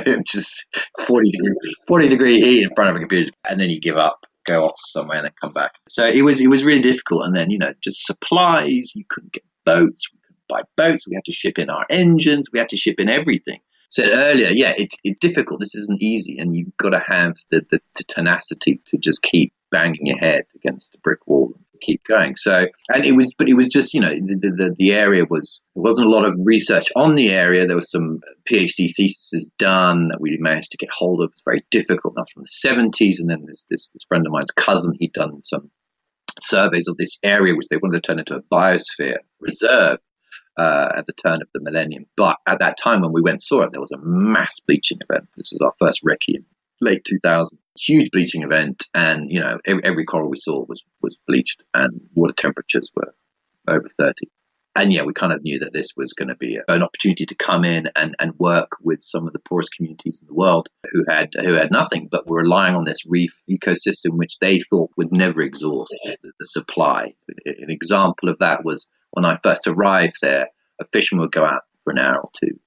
It's 0.07 0.33
just 0.33 0.67
40 1.07 1.31
degree, 1.31 1.75
40 1.87 2.09
degree 2.09 2.40
heat 2.40 2.62
in 2.64 2.75
front 2.75 2.90
of 2.90 2.97
a 2.97 3.00
computer. 3.00 3.31
And 3.49 3.59
then 3.59 3.71
you 3.71 3.81
give 3.81 3.97
up, 3.97 4.26
go 4.47 4.64
off 4.64 4.76
somewhere 4.76 5.19
and 5.19 5.26
then 5.26 5.33
come 5.40 5.52
back. 5.52 5.73
So 5.88 6.05
it 6.05 6.23
was, 6.23 6.40
it 6.40 6.49
was 6.49 6.64
really 6.64 6.81
difficult. 6.81 7.26
And 7.26 7.35
then, 7.35 7.50
you 7.50 7.59
know, 7.59 7.73
just 7.83 8.07
supplies. 8.07 8.93
You 8.95 9.05
couldn't 9.09 9.33
get 9.33 9.45
boats. 9.64 10.09
We 10.50 10.61
boats. 10.76 11.07
We 11.07 11.14
had 11.14 11.25
to 11.26 11.33
ship 11.33 11.59
in 11.59 11.71
our 11.71 11.87
engines. 11.88 12.49
We 12.52 12.59
had 12.59 12.71
to 12.71 12.76
ship 12.76 12.97
in 12.99 13.09
everything 13.09 13.61
said 13.92 14.09
earlier, 14.12 14.50
yeah, 14.50 14.73
it's 14.76 14.97
it's 15.02 15.19
difficult. 15.19 15.59
This 15.59 15.75
isn't 15.75 16.00
easy, 16.00 16.38
and 16.38 16.54
you've 16.54 16.76
got 16.76 16.90
to 16.90 17.00
have 17.04 17.35
the, 17.50 17.66
the, 17.69 17.80
the 17.97 18.04
tenacity 18.04 18.80
to 18.87 18.99
just 18.99 19.21
keep 19.21 19.52
banging 19.71 20.07
your 20.07 20.19
head 20.19 20.45
against 20.54 20.95
a 20.95 20.99
brick 20.99 21.26
wall 21.26 21.54
and 21.54 21.80
keep 21.80 22.02
going. 22.04 22.37
So, 22.37 22.66
and 22.92 23.04
it 23.04 23.12
was, 23.12 23.35
but 23.37 23.49
it 23.49 23.54
was 23.54 23.69
just, 23.69 23.95
you 23.95 24.00
know, 24.00 24.11
the, 24.11 24.52
the, 24.57 24.75
the 24.76 24.92
area 24.92 25.25
was, 25.28 25.61
there 25.75 25.83
wasn't 25.83 26.09
a 26.09 26.11
lot 26.11 26.25
of 26.25 26.35
research 26.45 26.88
on 26.97 27.14
the 27.14 27.30
area. 27.30 27.66
There 27.66 27.76
was 27.76 27.90
some 27.90 28.21
PhD 28.49 28.92
theses 28.95 29.50
done 29.59 30.09
that 30.09 30.21
we 30.21 30.37
managed 30.40 30.73
to 30.73 30.76
get 30.76 30.90
hold 30.90 31.21
of. 31.21 31.26
It 31.26 31.35
was 31.35 31.42
very 31.45 31.64
difficult, 31.71 32.14
not 32.16 32.28
from 32.30 32.42
the 32.42 32.69
70s. 32.69 33.21
And 33.21 33.30
then 33.30 33.45
this, 33.47 33.66
this, 33.71 33.90
this 33.90 34.04
friend 34.09 34.26
of 34.26 34.33
mine's 34.33 34.50
cousin, 34.50 34.95
he'd 34.99 35.12
done 35.12 35.42
some 35.42 35.71
surveys 36.40 36.88
of 36.88 36.97
this 36.97 37.19
area, 37.23 37.54
which 37.54 37.69
they 37.71 37.76
wanted 37.76 38.02
to 38.02 38.07
turn 38.07 38.19
into 38.19 38.35
a 38.35 38.42
biosphere 38.42 39.19
reserve. 39.40 39.99
Uh, 40.61 40.93
at 40.99 41.07
the 41.07 41.14
turn 41.14 41.40
of 41.40 41.49
the 41.55 41.61
millennium. 41.61 42.05
But 42.19 42.37
at 42.47 42.59
that 42.59 42.76
time 42.76 43.00
when 43.00 43.14
we 43.14 43.23
went 43.23 43.40
saw 43.40 43.62
it, 43.62 43.73
there 43.73 43.81
was 43.81 43.93
a 43.93 43.99
mass 43.99 44.61
bleaching 44.61 44.99
event. 45.00 45.26
This 45.35 45.52
was 45.52 45.62
our 45.64 45.73
first 45.79 46.05
recce 46.05 46.45
late 46.83 47.02
2000 47.05 47.59
huge 47.79 48.11
bleaching 48.11 48.43
event 48.43 48.85
and 48.95 49.31
you 49.31 49.40
know 49.40 49.59
every, 49.67 49.83
every, 49.85 50.05
coral 50.05 50.29
we 50.29 50.37
saw 50.37 50.64
was 50.67 50.83
was 51.00 51.19
bleached 51.26 51.62
and 51.73 52.00
water 52.14 52.35
temperatures 52.35 52.90
were 52.95 53.14
over 53.69 53.88
30 53.99 54.26
and 54.77 54.93
yeah, 54.93 55.03
we 55.03 55.12
kind 55.12 55.33
of 55.33 55.43
knew 55.43 55.59
that 55.61 55.73
this 55.73 55.89
was 55.97 56.12
going 56.12 56.29
to 56.29 56.37
be 56.37 56.59
an 56.69 56.83
opportunity 56.83 57.27
to 57.27 57.35
come 57.35 57.65
in 57.65 57.89
and, 57.97 58.15
and 58.21 58.39
work 58.39 58.77
with 58.81 59.03
some 59.03 59.27
of 59.27 59.33
the 59.33 59.41
poorest 59.41 59.73
communities 59.77 60.21
in 60.21 60.29
the 60.29 60.35
world 60.35 60.69
who 60.93 61.05
had 61.09 61.31
who 61.35 61.55
had 61.55 61.73
nothing, 61.73 62.09
but 62.11 62.29
were 62.29 62.43
relying 62.43 62.77
on 62.77 62.85
this 62.85 63.05
reef 63.07 63.35
ecosystem, 63.50 64.12
which 64.12 64.39
they 64.39 64.61
thought 64.61 64.91
would 64.97 65.11
never 65.11 65.41
exhaust 65.41 65.93
the, 66.05 66.17
the 66.23 66.47
supply. 66.47 67.15
An 67.45 67.71
example 67.71 68.29
of 68.29 68.39
that 68.39 68.65
was 68.65 68.89
when 69.11 69.25
I 69.25 69.39
first 69.43 69.67
arrived 69.67 70.17
there, 70.23 70.49
a 70.81 70.85
fisherman 70.93 71.23
would 71.23 71.33
go 71.33 71.45
out 71.45 71.62
for 71.83 71.91
an 71.91 71.99
hour 71.99 72.21
or 72.21 72.31
two. 72.33 72.61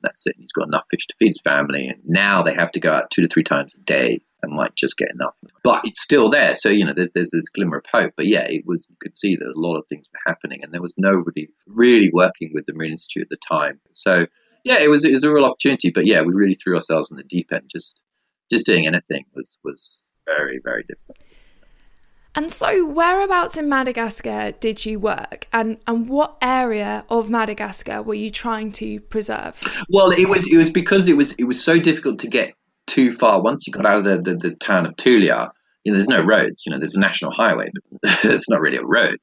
That's 0.00 0.26
it. 0.26 0.36
He's 0.38 0.52
got 0.52 0.68
enough 0.68 0.84
fish 0.90 1.06
to 1.06 1.14
feed 1.18 1.30
his 1.30 1.40
family, 1.42 1.88
and 1.88 2.00
now 2.06 2.42
they 2.42 2.54
have 2.54 2.72
to 2.72 2.80
go 2.80 2.92
out 2.92 3.10
two 3.10 3.22
to 3.22 3.28
three 3.28 3.44
times 3.44 3.74
a 3.74 3.80
day 3.80 4.20
might 4.48 4.74
just 4.74 4.96
get 4.96 5.10
enough. 5.10 5.34
But 5.62 5.82
it's 5.84 6.02
still 6.02 6.30
there. 6.30 6.54
So, 6.54 6.68
you 6.68 6.84
know, 6.84 6.92
there's, 6.94 7.10
there's 7.14 7.30
this 7.30 7.48
glimmer 7.48 7.78
of 7.78 7.84
hope. 7.90 8.12
But 8.16 8.26
yeah, 8.26 8.46
it 8.48 8.64
was, 8.66 8.86
you 8.88 8.96
could 9.00 9.16
see 9.16 9.36
that 9.36 9.44
a 9.44 9.58
lot 9.58 9.76
of 9.76 9.86
things 9.86 10.06
were 10.12 10.32
happening 10.32 10.62
and 10.62 10.72
there 10.72 10.82
was 10.82 10.94
nobody 10.98 11.48
really 11.66 12.10
working 12.12 12.52
with 12.54 12.66
the 12.66 12.74
Marine 12.74 12.92
Institute 12.92 13.24
at 13.24 13.30
the 13.30 13.38
time. 13.48 13.80
So, 13.94 14.26
yeah, 14.64 14.80
it 14.80 14.88
was, 14.88 15.04
it 15.04 15.12
was 15.12 15.24
a 15.24 15.32
real 15.32 15.44
opportunity. 15.44 15.90
But 15.90 16.06
yeah, 16.06 16.22
we 16.22 16.34
really 16.34 16.54
threw 16.54 16.74
ourselves 16.74 17.10
in 17.10 17.16
the 17.16 17.24
deep 17.24 17.52
end. 17.52 17.70
Just, 17.70 18.00
just 18.50 18.66
doing 18.66 18.86
anything 18.86 19.24
was, 19.34 19.58
was 19.64 20.04
very, 20.26 20.60
very 20.62 20.84
difficult. 20.84 21.18
And 22.36 22.50
so, 22.50 22.84
whereabouts 22.84 23.56
in 23.56 23.68
Madagascar 23.68 24.50
did 24.58 24.84
you 24.84 24.98
work, 24.98 25.46
and 25.52 25.78
and 25.86 26.08
what 26.08 26.36
area 26.42 27.04
of 27.08 27.30
Madagascar 27.30 28.02
were 28.02 28.14
you 28.14 28.28
trying 28.28 28.72
to 28.72 28.98
preserve? 28.98 29.62
Well, 29.88 30.10
it 30.10 30.28
was 30.28 30.50
it 30.50 30.56
was 30.56 30.68
because 30.68 31.06
it 31.06 31.16
was 31.16 31.32
it 31.34 31.44
was 31.44 31.62
so 31.62 31.78
difficult 31.78 32.18
to 32.20 32.26
get 32.26 32.54
too 32.86 33.12
far. 33.12 33.42
Once 33.42 33.66
you 33.66 33.72
got 33.72 33.86
out 33.86 33.98
of 33.98 34.04
the, 34.04 34.32
the, 34.32 34.48
the 34.50 34.54
town 34.54 34.86
of 34.86 34.96
Tulear, 34.96 35.50
you 35.84 35.92
know, 35.92 35.96
there's 35.96 36.08
no 36.08 36.22
roads. 36.22 36.64
You 36.66 36.72
know, 36.72 36.78
there's 36.78 36.96
a 36.96 37.00
national 37.00 37.32
highway, 37.32 37.70
but 37.90 38.00
it's 38.24 38.48
not 38.48 38.60
really 38.60 38.78
a 38.78 38.84
road. 38.84 39.18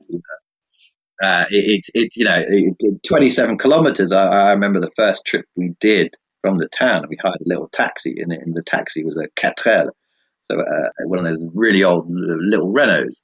Uh, 1.22 1.46
it, 1.50 1.86
it, 1.94 2.12
you 2.15 2.25
know, 2.25 2.44
it, 2.48 3.00
27 3.08 3.58
kilometers. 3.58 4.12
I, 4.12 4.25
I, 4.25 4.50
remember 4.51 4.80
the 4.80 4.91
first 4.96 5.24
trip 5.25 5.46
we 5.56 5.74
did 5.80 6.15
from 6.41 6.56
the 6.56 6.68
town. 6.68 7.06
We 7.10 7.18
hired 7.22 7.41
a 7.41 7.50
little 7.50 7.70
taxi, 7.70 8.15
and, 8.22 8.32
and 8.32 8.56
the 8.56 8.63
taxi 8.63 9.03
was 9.03 9.18
a 9.18 9.27
Quatrelle, 9.39 9.91
so 10.44 10.60
uh, 10.60 10.89
one 11.06 11.20
of 11.20 11.25
those 11.25 11.48
really 11.53 11.84
old 11.84 12.08
little 12.10 12.74
Renaults. 12.74 13.22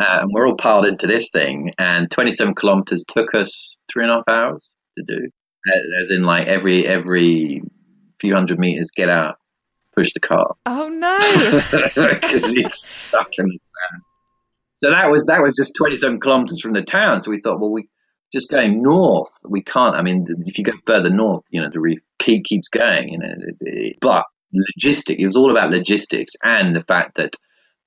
Uh, 0.00 0.20
and 0.22 0.30
we're 0.32 0.46
all 0.46 0.56
piled 0.56 0.86
into 0.86 1.06
this 1.06 1.30
thing, 1.32 1.72
and 1.78 2.10
27 2.10 2.54
kilometers 2.54 3.04
took 3.08 3.34
us 3.34 3.76
three 3.90 4.04
and 4.04 4.12
a 4.12 4.16
half 4.16 4.28
hours 4.28 4.70
to 4.96 5.04
do. 5.04 5.30
As 6.00 6.10
in, 6.10 6.22
like 6.22 6.46
every 6.46 6.86
every 6.86 7.62
few 8.20 8.34
hundred 8.34 8.58
meters, 8.58 8.90
get 8.94 9.08
out, 9.08 9.36
push 9.98 10.12
the 10.12 10.20
car. 10.20 10.54
Oh 10.64 10.88
no! 10.88 11.18
Because 12.20 12.56
it's 12.56 12.86
stuck 12.86 13.30
in 13.38 13.46
the 13.46 13.58
sand. 13.58 14.02
So 14.78 14.90
that 14.90 15.10
was 15.10 15.26
that 15.26 15.42
was 15.42 15.56
just 15.56 15.74
27 15.76 16.20
kilometers 16.20 16.60
from 16.60 16.72
the 16.72 16.82
town. 16.82 17.20
So 17.20 17.30
we 17.30 17.40
thought, 17.40 17.58
well, 17.58 17.72
we 17.72 17.88
just 18.32 18.50
going 18.50 18.82
north. 18.82 19.30
We 19.42 19.62
can't. 19.62 19.96
I 19.96 20.02
mean, 20.02 20.24
if 20.28 20.58
you 20.58 20.64
go 20.64 20.72
further 20.86 21.10
north, 21.10 21.44
you 21.50 21.60
know, 21.60 21.68
the 21.72 21.80
reef 21.80 22.00
keep, 22.18 22.44
keeps 22.44 22.68
going. 22.68 23.08
You 23.08 23.18
know, 23.18 23.90
but 24.00 24.24
logistic. 24.54 25.16
It 25.18 25.26
was 25.26 25.36
all 25.36 25.50
about 25.50 25.72
logistics 25.72 26.34
and 26.42 26.76
the 26.76 26.84
fact 26.84 27.16
that 27.16 27.34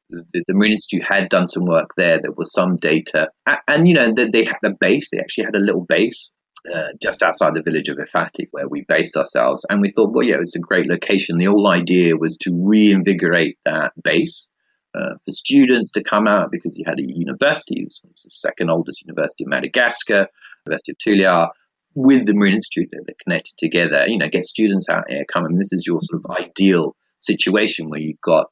the, 0.09 0.43
the, 0.45 0.53
Marine 0.53 0.73
Institute 0.73 1.05
had 1.07 1.29
done 1.29 1.47
some 1.47 1.65
work 1.65 1.91
there. 1.95 2.19
There 2.19 2.33
was 2.33 2.51
some 2.51 2.75
data, 2.75 3.29
and, 3.45 3.59
and 3.67 3.87
you 3.87 3.93
know, 3.93 4.11
they, 4.11 4.27
they 4.27 4.43
had 4.43 4.59
a 4.65 4.71
base. 4.71 5.09
They 5.09 5.19
actually 5.19 5.45
had 5.45 5.55
a 5.55 5.59
little 5.59 5.85
base 5.87 6.31
uh, 6.71 6.93
just 7.01 7.23
outside 7.23 7.53
the 7.53 7.63
village 7.63 7.89
of 7.89 7.97
Ifaty, 7.97 8.47
where 8.51 8.67
we 8.67 8.85
based 8.87 9.17
ourselves. 9.17 9.65
And 9.69 9.81
we 9.81 9.89
thought, 9.89 10.11
well, 10.13 10.25
yeah, 10.25 10.35
it 10.35 10.39
was 10.39 10.55
a 10.55 10.59
great 10.59 10.87
location. 10.87 11.37
The 11.37 11.45
whole 11.45 11.67
idea 11.67 12.15
was 12.15 12.37
to 12.41 12.51
reinvigorate 12.53 13.57
that 13.65 13.93
base 14.01 14.47
uh, 14.93 15.15
for 15.25 15.31
students 15.31 15.91
to 15.91 16.03
come 16.03 16.27
out 16.27 16.51
because 16.51 16.75
you 16.75 16.83
had 16.85 16.99
a 16.99 17.03
university, 17.03 17.81
it 17.81 17.85
was 17.85 18.01
the 18.03 18.29
second 18.29 18.69
oldest 18.69 19.01
university 19.05 19.45
in 19.45 19.49
Madagascar, 19.49 20.27
University 20.65 20.91
of 20.91 20.97
Tulear, 20.97 21.47
with 21.95 22.25
the 22.25 22.33
Marine 22.33 22.53
Institute 22.53 22.89
that 22.91 23.03
they're 23.07 23.15
connected 23.23 23.55
together. 23.57 24.05
You 24.07 24.17
know, 24.17 24.27
get 24.27 24.45
students 24.45 24.89
out 24.89 25.05
here 25.09 25.25
coming. 25.31 25.55
This 25.55 25.73
is 25.73 25.85
your 25.87 25.99
sort 26.01 26.23
of 26.23 26.37
ideal 26.37 26.95
situation 27.19 27.89
where 27.89 27.99
you've 27.99 28.21
got 28.21 28.47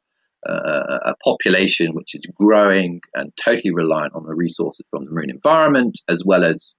uh, 0.48 1.00
a 1.06 1.16
population 1.24 1.94
which 1.94 2.16
is 2.16 2.22
growing 2.34 3.02
and 3.14 3.34
totally 3.36 3.74
reliant 3.74 4.16
on 4.16 4.24
the 4.24 4.34
resources 4.34 4.86
from 4.90 5.04
the 5.04 5.12
marine 5.12 5.30
environment, 5.30 6.00
as 6.08 6.24
well 6.26 6.46
as 6.46 6.74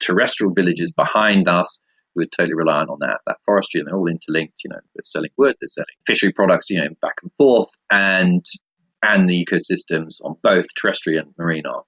terrestrial 0.00 0.52
villages 0.52 0.90
behind 0.92 1.48
us 1.48 1.80
who 2.14 2.22
are 2.22 2.26
totally 2.26 2.54
reliant 2.54 2.90
on 2.90 2.98
that 3.00 3.20
that 3.26 3.36
forestry, 3.46 3.80
and 3.80 3.88
they're 3.88 3.96
all 3.96 4.08
interlinked. 4.08 4.64
You 4.64 4.70
know, 4.70 4.80
they're 4.94 5.02
selling 5.04 5.30
wood, 5.36 5.56
they're 5.60 5.68
selling 5.68 5.86
fishery 6.06 6.32
products, 6.32 6.70
you 6.70 6.80
know, 6.80 6.88
back 7.00 7.16
and 7.22 7.30
forth, 7.38 7.68
and 7.90 8.44
and 9.02 9.28
the 9.28 9.44
ecosystems 9.44 10.16
on 10.22 10.36
both 10.42 10.66
terrestrial 10.74 11.24
and 11.24 11.34
marine 11.38 11.66
are 11.66 11.84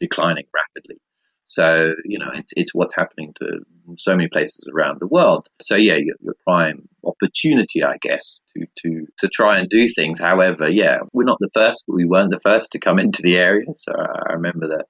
declining 0.00 0.46
rapidly. 0.54 1.00
So 1.46 1.94
you 2.04 2.18
know, 2.18 2.30
it's, 2.34 2.52
it's 2.56 2.74
what's 2.74 2.94
happening 2.94 3.34
to 3.40 3.60
so 3.96 4.14
many 4.14 4.28
places 4.28 4.68
around 4.72 5.00
the 5.00 5.06
world. 5.06 5.48
So 5.60 5.76
yeah, 5.76 5.96
your, 5.96 6.16
your 6.20 6.34
prime 6.46 6.88
opportunity, 7.04 7.82
I 7.82 7.96
guess, 8.00 8.40
to 8.56 8.66
to 8.82 9.06
to 9.18 9.28
try 9.28 9.58
and 9.58 9.68
do 9.68 9.88
things. 9.88 10.20
However, 10.20 10.68
yeah, 10.68 10.98
we're 11.12 11.24
not 11.24 11.38
the 11.40 11.50
first, 11.54 11.84
but 11.86 11.94
we 11.94 12.04
weren't 12.04 12.30
the 12.30 12.40
first 12.40 12.72
to 12.72 12.78
come 12.78 12.98
into 12.98 13.22
the 13.22 13.36
area. 13.36 13.66
So 13.76 13.92
I 13.92 14.34
remember 14.34 14.68
that 14.68 14.86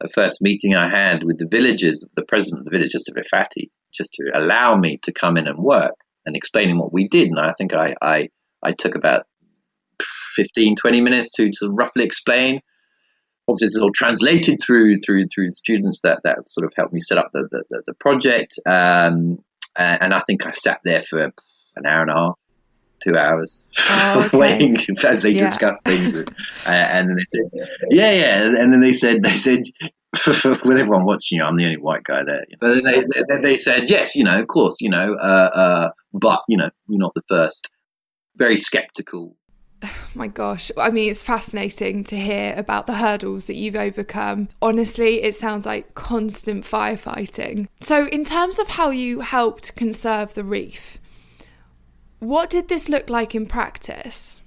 a 0.00 0.08
first 0.08 0.40
meeting 0.40 0.74
I 0.74 0.88
had 0.88 1.22
with 1.24 1.38
the 1.38 1.48
villagers, 1.48 2.04
the 2.14 2.24
president 2.24 2.60
of 2.60 2.64
the 2.66 2.70
village, 2.70 2.94
of 2.94 3.16
Ifaty, 3.16 3.70
just 3.92 4.12
to 4.14 4.30
allow 4.34 4.76
me 4.76 4.98
to 5.02 5.12
come 5.12 5.36
in 5.36 5.46
and 5.46 5.58
work 5.58 5.94
and 6.24 6.36
explaining 6.36 6.78
what 6.78 6.92
we 6.92 7.08
did. 7.08 7.28
And 7.28 7.38
I 7.38 7.52
think 7.56 7.74
I, 7.74 7.94
I, 8.00 8.28
I 8.62 8.72
took 8.72 8.94
about 8.94 9.26
15, 10.34 10.76
20 10.76 11.00
minutes 11.00 11.30
to, 11.36 11.50
to 11.50 11.70
roughly 11.70 12.04
explain. 12.04 12.60
Obviously, 13.48 13.66
it's 13.66 13.78
all 13.78 13.90
translated 13.92 14.58
through 14.64 14.98
through 15.04 15.26
through 15.34 15.52
students 15.52 16.02
that, 16.02 16.20
that 16.22 16.48
sort 16.48 16.66
of 16.66 16.72
helped 16.76 16.92
me 16.92 17.00
set 17.00 17.18
up 17.18 17.30
the, 17.32 17.48
the, 17.50 17.82
the 17.86 17.94
project. 17.94 18.58
Um, 18.64 19.38
and 19.76 20.14
I 20.14 20.20
think 20.20 20.46
I 20.46 20.50
sat 20.50 20.80
there 20.84 21.00
for 21.00 21.32
an 21.76 21.86
hour 21.86 22.02
and 22.02 22.10
a 22.10 22.14
half 22.14 22.38
two 23.02 23.16
hours 23.16 23.64
oh, 23.88 24.24
okay. 24.26 24.36
waiting 24.36 24.76
as 25.04 25.22
they 25.22 25.30
yeah. 25.30 25.44
discuss 25.44 25.80
things. 25.82 26.14
Uh, 26.66 26.70
and 26.70 27.08
then 27.08 27.16
they 27.16 27.24
said, 27.24 27.68
yeah, 27.90 28.12
yeah. 28.12 28.62
And 28.62 28.72
then 28.72 28.80
they 28.80 28.92
said, 28.92 29.22
they 29.22 29.30
said, 29.30 29.62
with 30.26 30.78
everyone 30.78 31.04
watching 31.04 31.38
you, 31.38 31.44
I'm 31.44 31.56
the 31.56 31.64
only 31.64 31.78
white 31.78 32.04
guy 32.04 32.22
there. 32.24 32.44
But 32.60 32.74
then 32.74 32.84
they, 32.84 33.00
they, 33.00 33.40
they, 33.40 33.56
said, 33.56 33.88
yes, 33.88 34.14
you 34.14 34.24
know, 34.24 34.38
of 34.38 34.46
course, 34.46 34.76
you 34.80 34.90
know, 34.90 35.14
uh, 35.14 35.50
uh, 35.54 35.88
but, 36.12 36.42
you 36.48 36.58
know, 36.58 36.70
you're 36.88 37.00
not 37.00 37.14
the 37.14 37.22
first. 37.28 37.70
Very 38.36 38.56
skeptical. 38.56 39.36
Oh 39.82 39.90
my 40.14 40.26
gosh. 40.26 40.70
I 40.76 40.90
mean, 40.90 41.10
it's 41.10 41.22
fascinating 41.22 42.04
to 42.04 42.16
hear 42.16 42.54
about 42.56 42.86
the 42.86 42.94
hurdles 42.94 43.46
that 43.46 43.56
you've 43.56 43.76
overcome. 43.76 44.48
Honestly, 44.60 45.22
it 45.22 45.34
sounds 45.34 45.66
like 45.66 45.94
constant 45.94 46.64
firefighting. 46.64 47.68
So, 47.80 48.06
in 48.06 48.24
terms 48.24 48.58
of 48.58 48.68
how 48.68 48.90
you 48.90 49.20
helped 49.20 49.76
conserve 49.76 50.34
the 50.34 50.44
reef, 50.44 50.98
what 52.20 52.50
did 52.50 52.68
this 52.68 52.88
look 52.88 53.10
like 53.10 53.34
in 53.34 53.46
practice? 53.46 54.40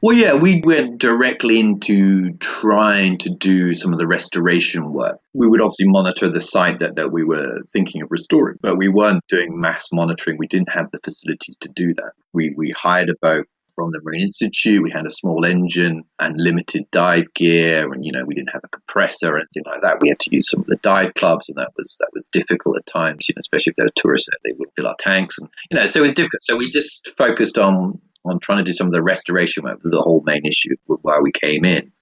Well, 0.00 0.16
yeah, 0.16 0.34
we 0.36 0.62
went 0.64 0.98
directly 0.98 1.58
into 1.58 2.34
trying 2.34 3.18
to 3.18 3.30
do 3.30 3.74
some 3.74 3.92
of 3.92 3.98
the 3.98 4.06
restoration 4.06 4.92
work. 4.92 5.18
We 5.34 5.48
would 5.48 5.60
obviously 5.60 5.86
monitor 5.88 6.28
the 6.28 6.40
site 6.40 6.78
that, 6.78 6.96
that 6.96 7.10
we 7.10 7.24
were 7.24 7.62
thinking 7.72 8.02
of 8.02 8.08
restoring, 8.12 8.58
but 8.60 8.78
we 8.78 8.88
weren't 8.88 9.26
doing 9.26 9.60
mass 9.60 9.88
monitoring. 9.92 10.36
We 10.38 10.46
didn't 10.46 10.70
have 10.72 10.90
the 10.92 11.00
facilities 11.02 11.56
to 11.62 11.68
do 11.68 11.94
that. 11.94 12.12
We, 12.32 12.54
we 12.56 12.70
hired 12.76 13.10
a 13.10 13.16
boat 13.20 13.48
from 13.78 13.92
the 13.92 14.00
Marine 14.02 14.22
Institute. 14.22 14.82
We 14.82 14.90
had 14.90 15.06
a 15.06 15.10
small 15.10 15.44
engine 15.44 16.02
and 16.18 16.34
limited 16.36 16.90
dive 16.90 17.32
gear, 17.32 17.92
and 17.92 18.04
you 18.04 18.10
know 18.10 18.24
we 18.26 18.34
didn't 18.34 18.50
have 18.52 18.64
a 18.64 18.68
compressor 18.68 19.32
or 19.32 19.36
anything 19.36 19.62
like 19.66 19.82
that. 19.82 20.00
We 20.00 20.08
had 20.08 20.18
to 20.18 20.34
use 20.34 20.50
some 20.50 20.62
of 20.62 20.66
the 20.66 20.80
dive 20.82 21.14
clubs, 21.14 21.48
and 21.48 21.58
that 21.58 21.70
was 21.76 21.96
that 22.00 22.10
was 22.12 22.26
difficult 22.26 22.76
at 22.76 22.86
times. 22.86 23.28
You 23.28 23.36
know, 23.36 23.40
especially 23.40 23.70
if 23.70 23.76
there 23.76 23.86
were 23.86 23.92
tourists 23.94 24.28
there, 24.30 24.50
they 24.50 24.56
would 24.58 24.70
fill 24.74 24.88
our 24.88 24.96
tanks, 24.98 25.38
and 25.38 25.48
you 25.70 25.78
know, 25.78 25.86
so 25.86 26.00
it 26.00 26.02
was 26.02 26.14
difficult. 26.14 26.42
So 26.42 26.56
we 26.56 26.70
just 26.70 27.12
focused 27.16 27.56
on 27.56 28.00
on 28.24 28.40
trying 28.40 28.58
to 28.58 28.64
do 28.64 28.72
some 28.72 28.88
of 28.88 28.92
the 28.92 29.02
restoration 29.02 29.62
work. 29.62 29.78
The 29.80 30.02
whole 30.02 30.24
main 30.26 30.44
issue 30.44 30.74
why 30.86 31.20
we 31.22 31.30
came 31.30 31.64
in, 31.64 31.92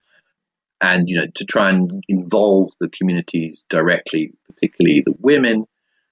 and 0.81 1.07
you 1.11 1.17
know, 1.17 1.27
to 1.35 1.45
try 1.45 1.69
and 1.69 2.03
involve 2.09 2.71
the 2.81 2.89
communities 2.89 3.67
directly, 3.69 4.33
particularly 4.49 5.03
the 5.05 5.15
women, 5.19 5.67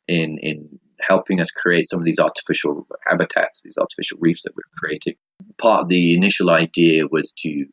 in 0.08 0.36
in 0.36 0.78
helping 1.06 1.40
us 1.40 1.50
create 1.50 1.88
some 1.88 2.00
of 2.00 2.04
these 2.04 2.18
artificial 2.18 2.86
habitats, 3.06 3.60
these 3.62 3.78
artificial 3.78 4.18
reefs 4.20 4.42
that 4.42 4.54
we're 4.56 4.62
creating. 4.76 5.14
Part 5.58 5.82
of 5.82 5.88
the 5.88 6.14
initial 6.14 6.50
idea 6.50 7.02
was 7.10 7.32
to, 7.38 7.66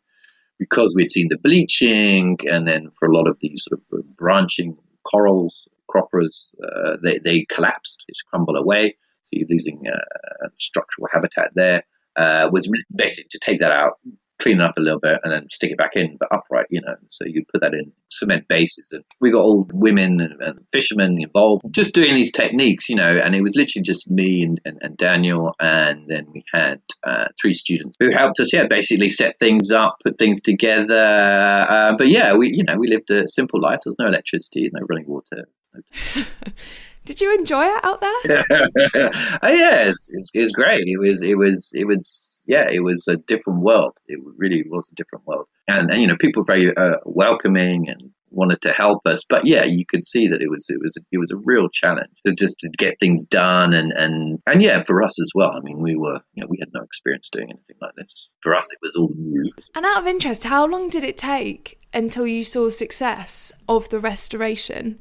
because 0.60 0.94
we'd 0.96 1.12
seen 1.12 1.28
the 1.30 1.38
bleaching, 1.38 2.38
and 2.50 2.68
then 2.68 2.92
for 2.98 3.08
a 3.08 3.16
lot 3.16 3.28
of 3.28 3.38
these 3.40 3.66
sort 3.68 3.80
of 3.80 4.18
branching 4.18 4.78
corals, 5.04 5.68
croppers, 5.90 6.52
uh, 6.64 6.98
they, 7.04 7.20
they 7.20 7.46
collapsed, 7.46 8.06
they 8.08 8.14
crumble 8.30 8.56
away. 8.56 8.96
So 9.24 9.30
you're 9.32 9.48
losing 9.50 9.84
uh, 9.88 10.48
structural 10.60 11.08
habitat 11.12 11.52
there. 11.56 11.84
Uh, 12.16 12.50
was 12.52 12.70
basically 12.94 13.30
to 13.32 13.40
take 13.40 13.62
that 13.62 13.72
out, 13.72 13.94
clean 14.41 14.60
it 14.60 14.63
up 14.63 14.77
a 14.77 14.81
little 14.81 15.00
bit 15.00 15.19
and 15.24 15.31
then 15.31 15.50
stick 15.50 15.71
it 15.71 15.77
back 15.77 15.95
in, 15.95 16.17
but 16.19 16.29
upright, 16.31 16.65
you 16.69 16.81
know. 16.81 16.95
So 17.10 17.25
you 17.25 17.45
put 17.51 17.62
that 17.62 17.74
in 17.74 17.91
cement 18.10 18.48
bases. 18.48 18.91
And 18.91 19.03
we 19.19 19.31
got 19.31 19.43
old 19.43 19.71
women 19.74 20.19
and, 20.19 20.41
and 20.41 20.60
fishermen 20.71 21.21
involved 21.21 21.63
just 21.71 21.93
doing 21.93 22.13
these 22.13 22.31
techniques, 22.31 22.89
you 22.89 22.95
know, 22.95 23.19
and 23.24 23.36
it 23.36 23.41
was 23.41 23.55
literally 23.55 23.83
just 23.83 24.10
me 24.10 24.43
and, 24.43 24.60
and, 24.65 24.79
and 24.81 24.98
Daniel. 24.98 25.53
And 25.60 26.07
then 26.07 26.27
we 26.33 26.43
had 26.51 26.81
uh, 27.03 27.25
three 27.39 27.53
students 27.53 27.98
who 28.00 28.12
helped 28.12 28.39
us, 28.39 28.51
yeah, 28.53 28.67
basically 28.67 29.10
set 29.10 29.38
things 29.39 29.71
up, 29.71 29.98
put 30.03 30.17
things 30.17 30.41
together. 30.41 30.95
Uh, 31.69 31.95
but 31.98 32.10
yeah, 32.10 32.33
we, 32.33 32.51
you 32.53 32.63
know, 32.63 32.77
we 32.77 32.88
lived 32.88 33.12
a 33.12 33.27
simple 33.27 33.62
life. 33.62 33.79
There 33.83 33.91
was 33.91 34.00
no 34.00 34.07
electricity, 34.07 34.69
no 34.74 34.86
running 34.89 35.07
water. 35.07 35.48
Did 37.03 37.20
you 37.20 37.34
enjoy 37.34 37.63
it 37.65 37.84
out 37.84 38.00
there? 38.00 38.43
oh, 39.43 39.50
yeah, 39.50 39.89
it's, 39.89 40.08
it's, 40.12 40.29
it's, 40.34 40.51
great. 40.51 40.84
It 40.86 41.00
was, 41.00 41.22
it 41.22 41.36
was, 41.36 41.72
it 41.74 41.88
was, 41.88 42.43
yeah, 42.48 42.67
it 42.70 42.84
was 42.84 43.08
a 43.08 43.17
different 43.17 43.62
world. 43.62 43.98
It 44.08 44.20
really 44.38 44.63
was 44.70 44.91
a 44.91 44.96
different 44.96 45.25
world, 45.25 45.48
and, 45.67 45.91
and 45.91 46.00
you 46.01 46.08
know, 46.08 46.15
people 46.20 46.41
were 46.41 46.53
very 46.53 46.75
uh, 46.75 46.98
welcoming 47.05 47.89
and 47.89 48.12
wanted 48.29 48.62
to 48.62 48.72
help 48.72 49.01
us. 49.08 49.25
But 49.27 49.46
yeah, 49.46 49.65
you 49.65 49.84
could 49.84 50.05
see 50.05 50.27
that 50.27 50.41
it 50.41 50.50
was, 50.50 50.70
it 50.70 50.79
was, 50.79 50.96
it 51.12 51.17
was 51.17 51.31
a 51.31 51.38
real 51.43 51.70
challenge 51.70 52.12
to 52.25 52.36
just 52.36 52.60
to 52.60 52.70
get 52.77 53.00
things 53.00 53.25
done, 53.25 53.74
and 53.74 53.91
and 53.91 54.39
and 54.46 54.62
yeah, 54.62 54.84
for 54.86 55.01
us 55.01 55.20
as 55.20 55.31
well. 55.34 55.51
I 55.51 55.60
mean, 55.62 55.81
we 55.81 55.96
were, 55.96 56.20
you 56.36 56.41
know, 56.41 56.48
we 56.50 56.60
had 56.60 56.70
no 56.72 56.84
experience 56.84 57.29
doing 57.29 57.50
anything 57.50 57.77
like 57.81 57.96
this. 57.98 58.29
For 58.41 58.55
us, 58.55 58.72
it 58.72 58.79
was 58.81 58.96
all 58.96 59.12
new. 59.15 59.51
And 59.74 59.88
out 59.88 60.01
of 60.01 60.08
interest, 60.08 60.43
how 60.43 60.67
long 60.67 60.89
did 60.89 61.03
it 61.03 61.17
take 61.17 61.79
until 61.93 62.27
you 62.27 62.43
saw 62.43 62.70
success 62.70 63.51
of 63.67 63.89
the 63.89 64.00
restoration? 64.00 65.00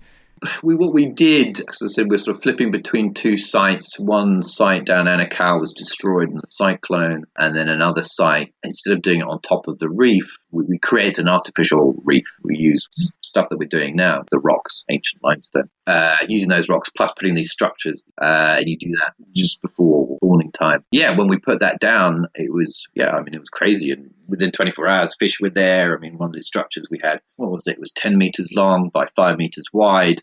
We 0.63 0.75
what 0.75 0.95
we 0.95 1.07
did, 1.07 1.61
as 1.61 1.79
I 1.83 1.87
said, 1.89 2.07
we're 2.09 2.19
sort 2.19 2.37
of 2.37 2.43
flipping 2.43 2.71
between 2.71 3.15
two 3.15 3.37
sites. 3.37 3.99
One 3.99 4.43
site 4.43 4.85
down 4.85 5.07
Anachao 5.07 5.61
was 5.61 5.75
destroyed 5.75 6.31
in 6.31 6.37
the 6.37 6.47
cyclone, 6.49 7.25
and 7.37 7.55
then 7.55 7.69
another 7.69 8.03
site, 8.03 8.55
instead 8.63 8.95
of 8.95 9.03
doing 9.03 9.21
it 9.21 9.27
on 9.27 9.41
top 9.41 9.69
of 9.69 9.79
the 9.79 9.89
reef, 9.89 10.39
we, 10.51 10.65
we 10.65 10.79
create 10.79 11.19
an 11.19 11.29
artificial 11.29 11.95
reef. 12.05 12.27
We 12.43 12.57
use 12.57 12.89
stuff 13.21 13.49
that 13.51 13.59
we're 13.59 13.69
doing 13.69 13.97
now, 13.97 14.23
the 14.31 14.39
rocks, 14.39 14.85
ancient 14.91 15.23
limestone, 15.23 15.69
uh, 15.87 16.17
using 16.29 16.49
those 16.49 16.69
rocks 16.69 16.91
plus 16.91 17.13
putting 17.19 17.35
these 17.35 17.51
structures, 17.51 18.03
uh, 18.21 18.57
and 18.59 18.69
you 18.69 18.79
do 18.79 18.93
that 19.01 19.15
just 19.35 19.61
before 19.61 20.17
spawning 20.17 20.53
time. 20.53 20.85
Yeah, 20.91 21.17
when 21.17 21.29
we 21.29 21.39
put 21.39 21.61
that 21.61 21.81
down, 21.81 22.27
it 22.35 22.53
was 22.53 22.87
yeah, 22.95 23.11
I 23.11 23.23
mean 23.23 23.35
it 23.35 23.41
was 23.41 23.51
crazy, 23.51 23.91
and 23.91 24.15
within 24.27 24.53
24 24.53 24.89
hours, 24.89 25.17
fish 25.19 25.41
were 25.41 25.51
there. 25.51 25.97
I 25.97 26.01
mean, 26.01 26.17
one 26.17 26.31
of 26.31 26.35
the 26.35 26.41
structures 26.41 26.87
we 26.91 27.01
had, 27.03 27.21
what 27.37 27.51
was 27.51 27.67
it? 27.67 27.73
It 27.73 27.81
was 27.81 27.93
10 27.93 28.17
meters 28.17 28.51
long 28.55 28.89
by 28.89 29.07
five 29.17 29.37
meters 29.37 29.67
wide 29.73 30.23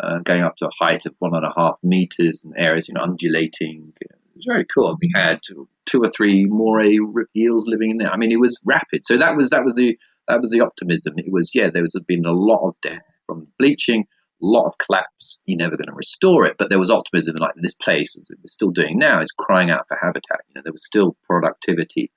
uh, 0.00 0.18
going 0.18 0.42
up 0.42 0.56
to 0.56 0.66
a 0.66 0.84
height 0.84 1.06
of 1.06 1.14
one 1.18 1.34
and 1.34 1.44
a 1.44 1.52
half 1.56 1.78
meters 1.82 2.42
and 2.44 2.54
areas, 2.56 2.88
you 2.88 2.94
know, 2.94 3.02
undulating. 3.02 3.92
It 4.00 4.10
was 4.34 4.46
very 4.46 4.66
cool. 4.66 4.96
We 5.00 5.10
had 5.14 5.40
two 5.86 6.02
or 6.02 6.08
three 6.08 6.44
moray 6.46 6.98
eels 7.36 7.66
living 7.66 7.90
in 7.90 7.98
there. 7.98 8.12
I 8.12 8.16
mean, 8.16 8.32
it 8.32 8.40
was 8.40 8.60
rapid. 8.64 9.04
So 9.04 9.16
that 9.18 9.36
was 9.36 9.50
that 9.50 9.64
was 9.64 9.74
the 9.74 9.98
that 10.28 10.40
was 10.40 10.50
the 10.50 10.60
optimism. 10.60 11.14
It 11.16 11.32
was 11.32 11.54
yeah, 11.54 11.70
there 11.70 11.82
was 11.82 11.98
been 12.06 12.26
a 12.26 12.32
lot 12.32 12.66
of 12.66 12.74
death 12.82 13.08
from 13.26 13.48
bleaching, 13.58 14.02
a 14.02 14.04
lot 14.44 14.66
of 14.66 14.78
collapse. 14.78 15.38
You're 15.46 15.58
never 15.58 15.76
going 15.76 15.88
to 15.88 15.94
restore 15.94 16.46
it, 16.46 16.56
but 16.58 16.68
there 16.68 16.78
was 16.78 16.90
optimism. 16.90 17.36
Like 17.36 17.54
this 17.56 17.74
place, 17.74 18.18
as 18.18 18.28
we're 18.30 18.46
still 18.46 18.70
doing 18.70 18.98
now, 18.98 19.20
is 19.20 19.32
crying 19.32 19.70
out 19.70 19.88
for 19.88 19.96
habitat. 20.00 20.40
You 20.48 20.54
know, 20.56 20.62
there 20.64 20.72
was 20.72 20.84
still 20.84 21.16
productivity. 21.26 22.10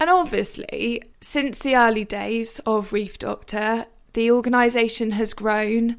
And 0.00 0.10
obviously, 0.10 1.02
since 1.20 1.60
the 1.60 1.76
early 1.76 2.04
days 2.04 2.60
of 2.66 2.92
Reef 2.92 3.18
Doctor, 3.18 3.86
the 4.14 4.30
organisation 4.30 5.12
has 5.12 5.32
grown 5.32 5.96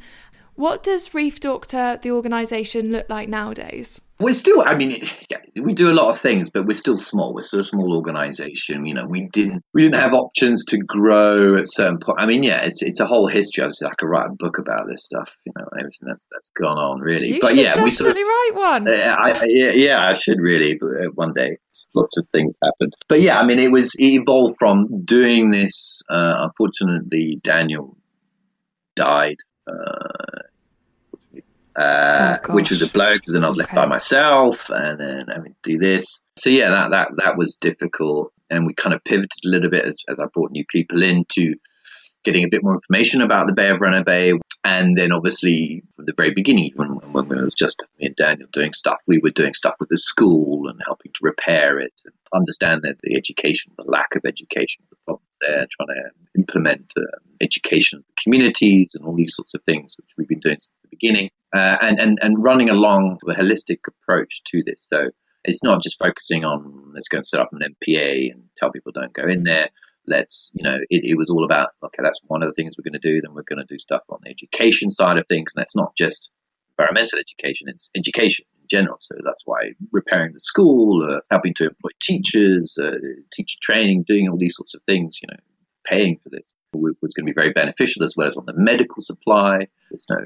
what 0.56 0.84
does 0.84 1.14
Reef 1.14 1.40
Doctor, 1.40 2.00
the 2.02 2.12
organisation, 2.12 2.92
look 2.92 3.10
like 3.10 3.30
nowadays? 3.30 4.02
We're 4.20 4.34
still, 4.34 4.64
I 4.66 4.76
mean, 4.76 5.04
yeah, 5.30 5.40
we 5.62 5.74
do 5.74 5.92
a 5.92 5.94
lot 5.94 6.10
of 6.10 6.20
things, 6.20 6.50
but 6.50 6.66
we're 6.66 6.76
still 6.76 6.98
small. 6.98 7.34
We're 7.34 7.42
still 7.42 7.60
a 7.60 7.64
small 7.64 7.96
organisation. 7.96 8.86
You 8.86 8.94
know, 8.94 9.06
we 9.06 9.28
didn't 9.28 9.64
we 9.74 9.82
didn't 9.82 9.98
have 10.00 10.14
options 10.14 10.66
to 10.66 10.78
grow 10.78 11.56
at 11.56 11.66
certain 11.66 11.98
point. 11.98 12.20
I 12.22 12.28
mean, 12.28 12.44
yeah, 12.44 12.64
it's 12.64 12.82
it's 12.82 13.00
a 13.00 13.06
whole 13.06 13.28
history. 13.28 13.64
I, 13.64 13.68
I 13.68 13.90
could 13.98 14.08
write 14.08 14.30
a 14.30 14.34
book 14.34 14.60
about 14.60 14.88
this 14.88 15.04
stuff. 15.04 15.36
You 15.46 15.52
know, 15.58 15.66
everything 15.78 16.08
that's 16.08 16.26
that's 16.32 16.50
gone 16.50 16.78
on 16.78 17.02
really. 17.02 17.34
You 17.34 17.40
but 17.42 17.56
yeah, 17.56 17.82
we 17.84 17.92
sort 17.92 18.12
of 18.12 18.16
write 18.16 18.52
one. 18.54 18.88
Uh, 18.88 19.16
I, 19.18 19.46
yeah, 19.48 19.72
yeah, 19.72 20.08
I 20.08 20.14
should 20.14 20.40
really. 20.40 20.78
But 20.80 21.06
uh, 21.06 21.10
one 21.16 21.34
day, 21.34 21.58
lots 21.94 22.16
of 22.18 22.26
things 22.32 22.58
happened. 22.64 22.94
But 23.10 23.22
yeah, 23.22 23.40
I 23.40 23.46
mean, 23.46 23.60
it 23.60 23.72
was 23.72 23.94
it 23.96 24.22
evolved 24.22 24.56
from 24.58 25.04
doing 25.04 25.50
this. 25.50 26.02
Uh, 26.10 26.36
unfortunately, 26.38 27.40
Daniel 27.44 27.98
died. 28.96 29.38
Uh, 29.68 30.44
uh, 31.76 32.38
oh, 32.48 32.54
which 32.54 32.70
was 32.70 32.82
a 32.82 32.88
blow 32.88 33.16
because 33.16 33.34
then 33.34 33.44
I 33.44 33.48
was 33.48 33.56
okay. 33.58 33.64
left 33.64 33.76
by 33.76 33.86
myself 33.88 34.70
and 34.70 35.00
then 35.00 35.26
having 35.28 35.56
to 35.64 35.72
do 35.72 35.78
this. 35.78 36.20
So 36.38 36.50
yeah, 36.50 36.70
that 36.70 36.92
that 36.92 37.08
that 37.18 37.38
was 37.38 37.56
difficult, 37.56 38.32
and 38.50 38.68
we 38.68 38.74
kind 38.74 38.94
of 38.94 39.04
pivoted 39.04 39.32
a 39.46 39.50
little 39.50 39.70
bit 39.70 39.86
as, 39.86 40.04
as 40.08 40.20
I 40.20 40.26
brought 40.32 40.52
new 40.52 40.66
people 40.70 41.02
in 41.02 41.26
to 41.34 41.56
getting 42.24 42.46
a 42.46 42.50
bit 42.50 42.64
more 42.64 42.74
information 42.74 43.22
about 43.22 43.48
the 43.48 43.54
Bay 43.54 43.70
of 43.70 43.80
Bay. 44.06 44.34
And 44.66 44.98
then 44.98 45.12
obviously 45.12 45.84
from 45.96 46.06
the 46.06 46.14
very 46.16 46.34
beginning, 46.34 46.72
when, 46.76 46.90
when 47.12 47.38
it 47.38 47.42
was 47.42 47.56
just 47.56 47.86
me 48.00 48.08
and 48.08 48.16
Daniel 48.16 48.48
doing 48.52 48.72
stuff, 48.74 49.02
we 49.06 49.20
were 49.20 49.30
doing 49.30 49.54
stuff 49.54 49.76
with 49.80 49.90
the 49.90 49.98
school 49.98 50.70
and 50.70 50.82
helping 50.86 51.12
to 51.12 51.20
repair 51.22 51.80
it 51.80 51.94
and 52.06 52.14
understand 52.34 52.84
that 52.84 52.96
the 53.04 53.16
education, 53.16 53.74
the 53.78 53.84
lack 53.84 54.16
of 54.16 54.24
education, 54.26 54.84
the 54.90 54.96
problems 55.06 55.28
there, 55.42 55.68
trying 55.70 55.88
to 55.88 56.40
implement 56.40 56.94
uh, 56.98 57.02
education 57.42 58.00
of 58.00 58.06
the 58.06 58.22
communities 58.24 58.96
and 58.96 59.06
all 59.06 59.16
these 59.16 59.36
sorts 59.36 59.54
of 59.54 59.62
things, 59.64 59.96
which 59.98 60.10
we've 60.18 60.30
been 60.30 60.40
doing 60.40 60.60
since 60.60 60.72
the 60.84 60.96
beginning, 60.98 61.30
uh, 61.54 61.78
and, 61.82 62.00
and, 62.00 62.20
and 62.22 62.42
running 62.42 62.70
along 62.70 63.20
a 63.28 63.34
holistic 63.34 63.80
approach 63.88 64.44
to 64.46 64.64
this. 64.66 64.88
So 64.92 65.10
it's 65.44 65.64
not 65.64 65.82
just 65.82 66.00
focusing 66.00 66.46
on 66.46 66.92
let's 66.94 67.10
go 67.10 67.18
and 67.18 67.26
set 67.26 67.42
up 67.42 67.50
an 67.52 67.60
MPA 67.60 68.32
and 68.32 68.44
tell 68.56 68.72
people 68.72 68.94
don't 68.94 69.12
go 69.12 69.28
in 69.28 69.44
there 69.44 69.70
let's 70.08 70.52
you 70.54 70.64
know 70.64 70.78
it, 70.90 71.02
it 71.04 71.18
was 71.18 71.30
all 71.30 71.46
about 71.46 71.70
okay 71.84 72.02
that's 72.04 72.20
one 72.28 72.44
of 72.44 72.50
the 72.50 72.54
things 72.54 72.76
we're 72.78 72.90
going 72.90 73.00
to 73.00 73.08
do 73.08 73.22
then 73.22 73.34
we're 73.34 73.44
going 73.44 73.60
to 73.60 73.74
do 73.74 73.78
stuff 73.78 74.02
on 74.10 74.20
the 74.24 74.30
education 74.30 74.92
side 74.92 75.18
of 75.18 75.26
things 75.28 75.54
and 75.56 75.62
that's 75.62 75.76
not 75.76 75.96
just 75.96 76.30
environmental 76.78 77.20
education 77.20 77.70
it's 77.70 77.90
education 77.96 78.46
in 78.64 78.68
general. 78.70 78.98
So 79.00 79.16
that's 79.24 79.44
why 79.46 79.72
repairing 79.92 80.34
the 80.34 80.40
school 80.40 81.08
uh, 81.10 81.20
helping 81.30 81.54
to 81.56 81.66
employ 81.66 81.92
teachers 82.02 82.78
uh, 82.82 82.98
teacher 83.32 83.58
training 83.62 84.04
doing 84.04 84.30
all 84.30 84.38
these 84.38 84.56
sorts 84.56 84.76
of 84.76 84.82
things 84.84 85.20
you 85.22 85.28
know 85.32 85.40
paying 85.86 86.18
for 86.24 86.30
this 86.30 86.54
was 86.74 87.14
going 87.14 87.28
to 87.28 87.32
be 87.32 87.36
very 87.36 87.52
beneficial 87.52 88.04
as 88.04 88.16
well 88.16 88.28
as 88.28 88.38
on 88.38 88.46
the 88.46 88.54
medical 88.56 89.02
supply. 89.02 89.68
There's 89.92 90.08
no 90.10 90.18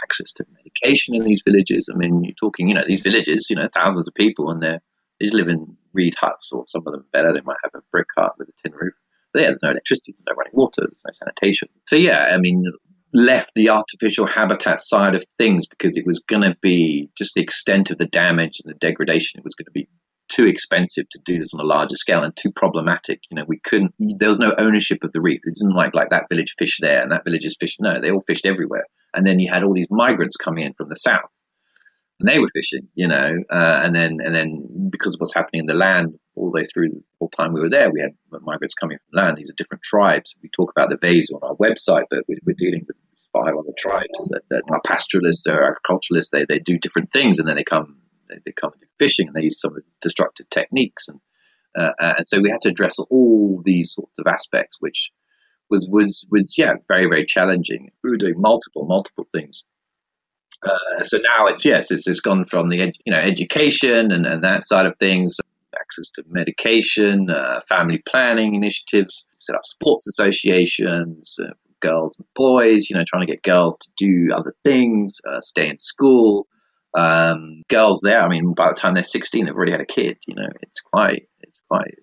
access 0.00 0.32
to 0.34 0.46
medication 0.54 1.14
in 1.14 1.24
these 1.24 1.42
villages. 1.44 1.90
I 1.92 1.96
mean 1.96 2.24
you're 2.24 2.34
talking 2.34 2.68
you 2.68 2.74
know 2.74 2.84
these 2.86 3.02
villages 3.02 3.48
you 3.50 3.56
know 3.56 3.68
thousands 3.72 4.08
of 4.08 4.14
people 4.14 4.50
and 4.50 4.62
they're 4.62 4.80
they 5.20 5.30
live 5.30 5.48
in 5.48 5.76
reed 5.92 6.14
huts 6.18 6.50
or 6.52 6.64
some 6.66 6.82
of 6.86 6.92
them 6.92 7.04
better. 7.12 7.32
They 7.32 7.42
might 7.42 7.58
have 7.62 7.74
a 7.74 7.82
brick 7.90 8.08
hut 8.16 8.32
with 8.38 8.48
a 8.48 8.62
tin 8.62 8.76
roof 8.76 8.94
yeah, 9.40 9.46
there's 9.48 9.62
no 9.62 9.70
electricity, 9.70 10.12
there's 10.12 10.24
no 10.26 10.38
running 10.38 10.52
water, 10.54 10.82
there's 10.82 11.02
no 11.06 11.12
sanitation. 11.12 11.68
So 11.86 11.96
yeah, 11.96 12.30
I 12.32 12.38
mean, 12.38 12.64
left 13.12 13.52
the 13.54 13.70
artificial 13.70 14.26
habitat 14.26 14.80
side 14.80 15.14
of 15.14 15.24
things 15.38 15.66
because 15.66 15.96
it 15.96 16.06
was 16.06 16.20
going 16.20 16.42
to 16.42 16.56
be 16.60 17.10
just 17.16 17.34
the 17.34 17.42
extent 17.42 17.90
of 17.90 17.98
the 17.98 18.06
damage 18.06 18.60
and 18.64 18.72
the 18.72 18.78
degradation. 18.78 19.38
It 19.38 19.44
was 19.44 19.54
going 19.54 19.66
to 19.66 19.72
be 19.72 19.88
too 20.28 20.46
expensive 20.46 21.08
to 21.10 21.18
do 21.24 21.38
this 21.38 21.52
on 21.52 21.60
a 21.60 21.64
larger 21.64 21.96
scale 21.96 22.22
and 22.22 22.34
too 22.34 22.52
problematic. 22.52 23.20
You 23.30 23.36
know, 23.36 23.44
we 23.46 23.58
couldn't. 23.58 23.94
There 23.98 24.30
was 24.30 24.38
no 24.38 24.54
ownership 24.58 25.04
of 25.04 25.12
the 25.12 25.20
reef. 25.20 25.40
It 25.44 25.50
isn't 25.50 25.76
like 25.76 25.94
like 25.94 26.10
that 26.10 26.26
village 26.30 26.54
fished 26.58 26.80
there 26.80 27.02
and 27.02 27.12
that 27.12 27.24
village 27.24 27.44
is 27.44 27.56
fished. 27.58 27.78
No, 27.80 28.00
they 28.00 28.10
all 28.10 28.24
fished 28.26 28.46
everywhere. 28.46 28.86
And 29.14 29.26
then 29.26 29.40
you 29.40 29.50
had 29.52 29.62
all 29.62 29.74
these 29.74 29.90
migrants 29.90 30.36
coming 30.36 30.64
in 30.64 30.72
from 30.72 30.88
the 30.88 30.94
south 30.94 31.30
and 32.22 32.28
they 32.30 32.38
were 32.38 32.48
fishing, 32.52 32.88
you 32.94 33.08
know, 33.08 33.36
uh, 33.50 33.80
and 33.84 33.94
then 33.94 34.18
and 34.24 34.34
then 34.34 34.88
because 34.90 35.14
of 35.14 35.20
what's 35.20 35.34
happening 35.34 35.60
in 35.60 35.66
the 35.66 35.74
land 35.74 36.14
all 36.34 36.50
the 36.50 36.60
way 36.60 36.64
through 36.64 36.88
the 36.90 37.02
whole 37.18 37.28
time 37.28 37.52
we 37.52 37.60
were 37.60 37.70
there, 37.70 37.90
we 37.90 38.00
had 38.00 38.14
migrants 38.42 38.74
coming 38.74 38.98
from 38.98 39.22
land. 39.22 39.36
These 39.36 39.50
are 39.50 39.54
different 39.54 39.82
tribes. 39.82 40.34
We 40.42 40.48
talk 40.48 40.72
about 40.74 40.90
the 40.90 40.96
Vezo 40.96 41.34
on 41.34 41.48
our 41.48 41.56
website, 41.56 42.04
but 42.10 42.24
we're, 42.28 42.38
we're 42.44 42.56
dealing 42.56 42.84
with 42.86 42.96
five 43.32 43.54
other 43.58 43.72
tribes 43.76 44.28
that, 44.30 44.42
that 44.50 44.62
are 44.70 44.80
pastoralists, 44.86 45.44
they're 45.44 45.64
agriculturalists. 45.64 46.30
They 46.30 46.44
they 46.48 46.58
do 46.58 46.78
different 46.78 47.12
things, 47.12 47.38
and 47.38 47.48
then 47.48 47.56
they 47.56 47.64
come 47.64 47.98
they, 48.28 48.36
they 48.44 48.52
come 48.52 48.72
and 48.72 48.80
do 48.80 48.86
fishing, 48.98 49.28
and 49.28 49.36
they 49.36 49.44
use 49.44 49.60
some 49.60 49.76
destructive 50.00 50.48
techniques, 50.50 51.08
and 51.08 51.20
uh, 51.76 51.92
uh, 52.00 52.14
and 52.18 52.28
so 52.28 52.40
we 52.40 52.50
had 52.50 52.60
to 52.62 52.70
address 52.70 52.98
all 52.98 53.62
these 53.64 53.94
sorts 53.94 54.18
of 54.18 54.26
aspects, 54.26 54.76
which 54.80 55.10
was 55.70 55.88
was 55.90 56.26
was 56.30 56.54
yeah 56.58 56.74
very 56.88 57.06
very 57.06 57.26
challenging. 57.26 57.90
We 58.02 58.10
were 58.10 58.16
doing 58.16 58.34
multiple 58.36 58.84
multiple 58.86 59.26
things. 59.32 59.64
Uh, 60.64 61.02
so 61.02 61.18
now 61.18 61.46
it's 61.46 61.64
yes, 61.64 61.90
it's, 61.90 62.06
it's 62.06 62.20
gone 62.20 62.44
from 62.44 62.68
the 62.68 62.82
ed, 62.82 62.92
you 63.04 63.12
know 63.12 63.18
education 63.18 64.12
and, 64.12 64.26
and 64.26 64.44
that 64.44 64.64
side 64.64 64.86
of 64.86 64.96
things, 64.98 65.38
access 65.78 66.10
to 66.10 66.24
medication, 66.28 67.30
uh, 67.30 67.60
family 67.68 67.98
planning 67.98 68.54
initiatives, 68.54 69.26
set 69.38 69.56
up 69.56 69.64
sports 69.64 70.06
associations, 70.06 71.36
uh, 71.42 71.52
girls 71.80 72.16
and 72.16 72.26
boys, 72.34 72.88
you 72.88 72.96
know, 72.96 73.04
trying 73.06 73.26
to 73.26 73.32
get 73.32 73.42
girls 73.42 73.78
to 73.78 73.88
do 73.96 74.28
other 74.34 74.54
things, 74.64 75.20
uh, 75.28 75.40
stay 75.40 75.68
in 75.68 75.78
school. 75.78 76.46
Um, 76.94 77.62
girls 77.68 78.02
there, 78.04 78.22
I 78.22 78.28
mean, 78.28 78.52
by 78.54 78.68
the 78.68 78.74
time 78.74 78.94
they're 78.94 79.02
16, 79.02 79.46
they've 79.46 79.54
already 79.54 79.72
had 79.72 79.80
a 79.80 79.86
kid, 79.86 80.18
you 80.26 80.34
know, 80.34 80.48
it's 80.60 80.80
quite, 80.80 81.28
it's 81.40 81.58
quite, 81.68 81.94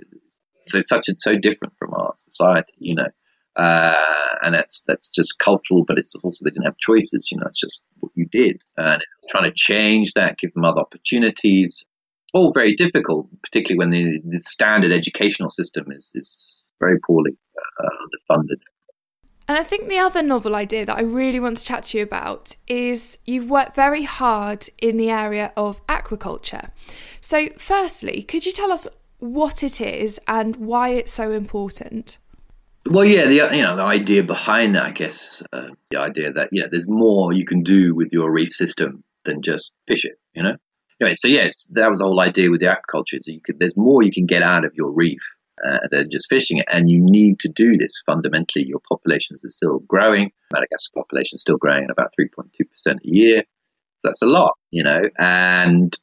so 0.65 0.79
such 0.81 1.09
and 1.09 1.17
so 1.19 1.35
different 1.35 1.73
from 1.77 1.93
our 1.93 2.13
society, 2.17 2.73
you 2.77 2.95
know. 2.95 3.07
Uh, 3.55 3.95
and 4.41 4.53
that's 4.53 4.83
that's 4.87 5.09
just 5.09 5.37
cultural, 5.37 5.83
but 5.85 5.97
it's 5.97 6.15
also 6.15 6.45
they 6.45 6.51
didn't 6.51 6.65
have 6.65 6.77
choices. 6.77 7.29
You 7.31 7.39
know, 7.39 7.45
it's 7.47 7.59
just 7.59 7.83
what 7.99 8.11
you 8.15 8.25
did, 8.25 8.61
and 8.77 9.01
trying 9.29 9.49
to 9.49 9.53
change 9.53 10.13
that, 10.13 10.37
give 10.37 10.53
them 10.53 10.65
other 10.65 10.79
opportunities. 10.79 11.85
All 12.33 12.51
very 12.53 12.75
difficult, 12.75 13.27
particularly 13.41 13.79
when 13.79 13.89
the, 13.89 14.21
the 14.23 14.41
standard 14.41 14.91
educational 14.91 15.49
system 15.49 15.91
is 15.91 16.11
is 16.13 16.63
very 16.79 16.99
poorly 16.99 17.37
uh, 17.57 17.89
underfunded. 18.05 18.59
And 19.47 19.57
I 19.57 19.63
think 19.63 19.89
the 19.89 19.97
other 19.97 20.21
novel 20.21 20.55
idea 20.55 20.85
that 20.85 20.95
I 20.95 21.01
really 21.01 21.39
want 21.39 21.57
to 21.57 21.63
chat 21.63 21.85
to 21.85 21.97
you 21.97 22.03
about 22.03 22.55
is 22.67 23.17
you've 23.25 23.49
worked 23.49 23.75
very 23.75 24.03
hard 24.03 24.69
in 24.77 24.97
the 24.97 25.09
area 25.09 25.51
of 25.57 25.83
aquaculture. 25.87 26.69
So, 27.19 27.47
firstly, 27.57 28.21
could 28.21 28.45
you 28.45 28.51
tell 28.51 28.71
us 28.71 28.87
what 29.17 29.63
it 29.63 29.81
is 29.81 30.19
and 30.27 30.55
why 30.57 30.89
it's 30.89 31.11
so 31.11 31.31
important? 31.31 32.19
Well, 32.85 33.05
yeah, 33.05 33.25
the 33.25 33.57
you 33.57 33.63
know 33.63 33.75
the 33.75 33.83
idea 33.83 34.23
behind 34.23 34.75
that, 34.75 34.83
I 34.83 34.91
guess, 34.91 35.41
uh, 35.51 35.69
the 35.89 35.99
idea 35.99 36.31
that 36.33 36.49
yeah, 36.51 36.65
there's 36.69 36.87
more 36.87 37.33
you 37.33 37.45
can 37.45 37.61
do 37.61 37.95
with 37.95 38.13
your 38.13 38.31
reef 38.31 38.51
system 38.51 39.03
than 39.25 39.41
just 39.41 39.71
fish 39.87 40.05
it. 40.05 40.19
You 40.35 40.43
know. 40.43 40.57
Anyway, 41.01 41.15
so 41.15 41.27
yeah, 41.27 41.49
that 41.71 41.89
was 41.89 41.99
the 41.99 42.05
whole 42.05 42.19
idea 42.19 42.51
with 42.51 42.59
the 42.59 42.67
aquaculture. 42.67 43.19
So 43.21 43.31
you 43.31 43.41
could, 43.41 43.59
there's 43.59 43.77
more 43.77 44.03
you 44.03 44.11
can 44.11 44.25
get 44.25 44.43
out 44.43 44.65
of 44.65 44.73
your 44.75 44.91
reef 44.91 45.21
uh, 45.65 45.79
than 45.91 46.09
just 46.09 46.27
fishing 46.29 46.57
it, 46.57 46.65
and 46.71 46.89
you 46.89 46.99
need 47.01 47.39
to 47.39 47.49
do 47.49 47.77
this 47.77 48.01
fundamentally. 48.05 48.65
Your 48.65 48.81
populations 48.87 49.43
are 49.43 49.49
still 49.49 49.79
growing. 49.79 50.31
Madagascar 50.53 50.93
population 50.95 51.35
is 51.35 51.41
still 51.41 51.57
growing 51.57 51.85
at 51.85 51.89
about 51.89 52.13
3.2 52.19 52.69
percent 52.69 52.99
a 53.05 53.07
year. 53.07 53.43
That's 54.03 54.21
a 54.21 54.27
lot, 54.27 54.53
you 54.71 54.83
know, 54.83 55.01
and 55.17 55.97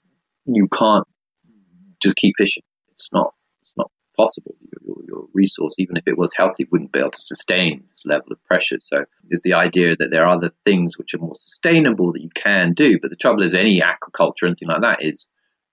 you 0.44 0.68
can't 0.68 1.06
just 2.02 2.16
keep 2.16 2.34
fishing. 2.36 2.62
It's 2.92 3.08
not 3.12 3.34
possible. 4.16 4.54
Your, 4.84 4.96
your, 5.06 5.26
resource, 5.32 5.74
even 5.78 5.96
if 5.96 6.04
it 6.06 6.16
was 6.16 6.32
healthy, 6.34 6.66
wouldn't 6.70 6.92
be 6.92 6.98
able 6.98 7.10
to 7.10 7.20
sustain 7.20 7.84
this 7.90 8.04
level 8.06 8.32
of 8.32 8.42
pressure. 8.44 8.76
So 8.80 9.04
there's 9.24 9.42
the 9.42 9.54
idea 9.54 9.94
that 9.96 10.08
there 10.10 10.24
are 10.24 10.36
other 10.36 10.50
things 10.64 10.96
which 10.96 11.14
are 11.14 11.18
more 11.18 11.34
sustainable 11.34 12.12
that 12.12 12.22
you 12.22 12.30
can 12.34 12.72
do. 12.72 12.98
But 13.00 13.10
the 13.10 13.16
trouble 13.16 13.42
is, 13.42 13.54
any 13.54 13.80
aquaculture, 13.80 14.46
anything 14.46 14.68
like 14.68 14.82
that, 14.82 15.02
is 15.02 15.26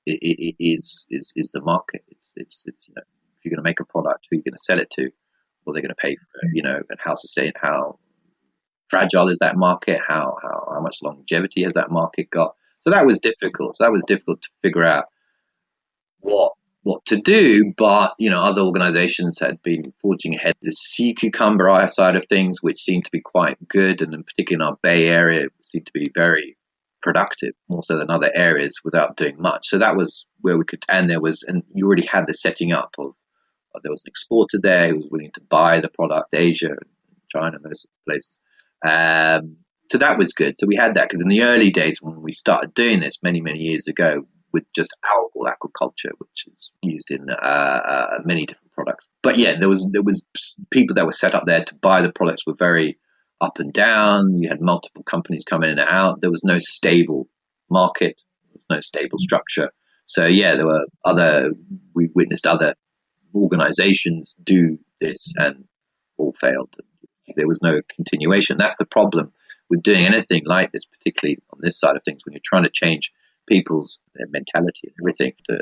it, 0.05 0.19
it 0.21 0.55
is 0.59 1.07
is 1.09 1.33
is 1.35 1.51
the 1.51 1.61
market. 1.61 2.03
It's 2.09 2.33
it's, 2.35 2.67
it's 2.67 2.87
you 2.89 2.95
know, 2.95 3.03
if 3.03 3.45
you're 3.45 3.51
going 3.51 3.63
to 3.63 3.69
make 3.69 3.79
a 3.79 3.85
product, 3.85 4.27
who 4.29 4.35
are 4.35 4.37
you 4.37 4.43
going 4.43 4.53
to 4.53 4.63
sell 4.63 4.79
it 4.79 4.89
to? 4.91 5.09
What 5.63 5.71
are 5.71 5.75
they 5.75 5.81
going 5.81 5.95
to 5.95 6.01
pay 6.01 6.15
for? 6.15 6.49
You 6.51 6.63
know, 6.63 6.75
and 6.75 6.99
how 6.99 7.15
sustain 7.15 7.53
how 7.55 7.99
fragile 8.89 9.29
is 9.29 9.39
that 9.39 9.55
market? 9.55 9.99
How 10.05 10.35
how 10.41 10.73
how 10.73 10.81
much 10.81 10.97
longevity 11.01 11.63
has 11.63 11.73
that 11.73 11.89
market 11.89 12.29
got? 12.29 12.55
So 12.81 12.89
that 12.89 13.05
was 13.05 13.19
difficult. 13.19 13.77
So 13.77 13.85
that 13.85 13.91
was 13.91 14.03
difficult 14.05 14.41
to 14.41 14.49
figure 14.61 14.83
out 14.83 15.05
what 16.19 16.53
what 16.83 17.05
to 17.05 17.17
do, 17.17 17.73
but 17.75 18.13
you 18.19 18.29
know, 18.29 18.41
other 18.41 18.61
organisations 18.61 19.39
had 19.39 19.61
been 19.63 19.93
forging 20.01 20.35
ahead. 20.35 20.55
The 20.61 20.71
sea 20.71 21.13
cucumber 21.13 21.87
side 21.87 22.15
of 22.15 22.25
things, 22.25 22.61
which 22.61 22.81
seemed 22.81 23.05
to 23.05 23.11
be 23.11 23.21
quite 23.21 23.57
good, 23.67 24.01
and 24.01 24.13
in 24.13 24.23
particular 24.23 24.63
in 24.63 24.67
our 24.67 24.77
Bay 24.81 25.07
area, 25.07 25.47
seemed 25.61 25.87
to 25.87 25.93
be 25.93 26.11
very 26.13 26.57
productive, 27.01 27.53
more 27.67 27.83
so 27.83 27.97
than 27.97 28.09
other 28.09 28.29
areas, 28.33 28.81
without 28.83 29.17
doing 29.17 29.35
much. 29.39 29.67
So 29.67 29.79
that 29.79 29.95
was 29.97 30.25
where 30.41 30.57
we 30.57 30.65
could, 30.65 30.85
and 30.89 31.09
there 31.09 31.21
was, 31.21 31.43
and 31.43 31.63
you 31.73 31.85
already 31.85 32.05
had 32.05 32.27
the 32.27 32.33
setting 32.33 32.73
up 32.73 32.95
of 32.99 33.13
uh, 33.73 33.79
there 33.83 33.91
was 33.91 34.03
an 34.05 34.09
exporter 34.09 34.59
there 34.61 34.89
who 34.89 34.97
was 34.97 35.07
willing 35.09 35.31
to 35.31 35.41
buy 35.41 35.79
the 35.79 35.89
product, 35.89 36.33
Asia, 36.33 36.75
China, 37.29 37.57
those 37.63 37.85
places. 38.05 38.39
Um, 38.85 39.57
so 39.91 39.97
that 39.99 40.17
was 40.17 40.33
good. 40.33 40.55
So 40.59 40.67
we 40.67 40.75
had 40.75 40.95
that 40.95 41.07
because 41.07 41.21
in 41.21 41.29
the 41.29 41.43
early 41.43 41.71
days 41.71 42.01
when 42.01 42.21
we 42.21 42.31
started 42.31 42.73
doing 42.73 42.99
this 42.99 43.19
many, 43.21 43.41
many 43.41 43.59
years 43.59 43.87
ago, 43.87 44.25
with 44.53 44.71
just 44.71 44.95
algal 45.03 45.51
aquaculture, 45.51 46.11
which 46.19 46.45
is 46.47 46.71
used 46.81 47.11
in 47.11 47.29
uh, 47.29 47.33
uh, 47.35 48.19
many 48.23 48.45
different 48.45 48.71
products. 48.71 49.07
But 49.21 49.37
yeah, 49.37 49.55
there 49.59 49.67
was 49.67 49.89
there 49.91 50.03
was 50.03 50.23
people 50.69 50.95
that 50.95 51.05
were 51.05 51.11
set 51.11 51.35
up 51.35 51.45
there 51.45 51.63
to 51.63 51.75
buy 51.75 52.01
the 52.01 52.11
products 52.11 52.45
were 52.45 52.55
very 52.57 52.99
up 53.41 53.59
and 53.59 53.73
down. 53.73 54.37
You 54.39 54.49
had 54.49 54.61
multiple 54.61 55.03
companies 55.03 55.43
coming 55.43 55.71
in 55.71 55.79
and 55.79 55.89
out. 55.89 56.21
There 56.21 56.31
was 56.31 56.43
no 56.43 56.59
stable 56.59 57.27
market, 57.69 58.21
no 58.69 58.79
stable 58.79 59.17
structure. 59.17 59.71
So 60.05 60.25
yeah, 60.25 60.55
there 60.55 60.67
were 60.67 60.85
other. 61.03 61.51
We 61.93 62.09
witnessed 62.13 62.47
other 62.47 62.75
organizations 63.35 64.35
do 64.41 64.77
this 65.01 65.33
and 65.35 65.65
all 66.17 66.35
failed. 66.39 66.75
There 67.35 67.47
was 67.47 67.61
no 67.63 67.81
continuation. 67.95 68.57
That's 68.57 68.77
the 68.77 68.85
problem 68.85 69.31
with 69.69 69.81
doing 69.81 70.05
anything 70.05 70.43
like 70.45 70.71
this, 70.71 70.85
particularly 70.85 71.39
on 71.51 71.59
this 71.61 71.79
side 71.79 71.95
of 71.95 72.03
things, 72.03 72.21
when 72.25 72.33
you're 72.33 72.41
trying 72.43 72.63
to 72.63 72.69
change 72.69 73.11
people's 73.47 73.99
mentality 74.31 74.87
and 74.87 74.95
everything. 75.01 75.33
To, 75.49 75.59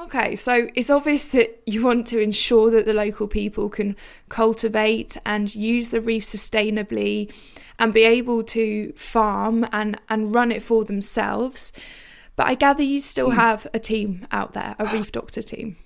Okay, 0.00 0.36
so 0.36 0.68
it's 0.76 0.90
obvious 0.90 1.30
that 1.30 1.60
you 1.66 1.84
want 1.84 2.06
to 2.06 2.20
ensure 2.20 2.70
that 2.70 2.86
the 2.86 2.94
local 2.94 3.26
people 3.26 3.68
can 3.68 3.96
cultivate 4.28 5.16
and 5.26 5.52
use 5.52 5.90
the 5.90 6.00
reef 6.00 6.22
sustainably 6.22 7.32
and 7.80 7.92
be 7.92 8.04
able 8.04 8.44
to 8.44 8.92
farm 8.92 9.66
and, 9.72 10.00
and 10.08 10.32
run 10.32 10.52
it 10.52 10.62
for 10.62 10.84
themselves. 10.84 11.72
But 12.36 12.46
I 12.46 12.54
gather 12.54 12.84
you 12.84 13.00
still 13.00 13.30
hmm. 13.30 13.36
have 13.36 13.66
a 13.74 13.80
team 13.80 14.24
out 14.30 14.52
there, 14.52 14.76
a 14.78 14.84
reef 14.84 15.10
doctor 15.10 15.42
team. 15.42 15.76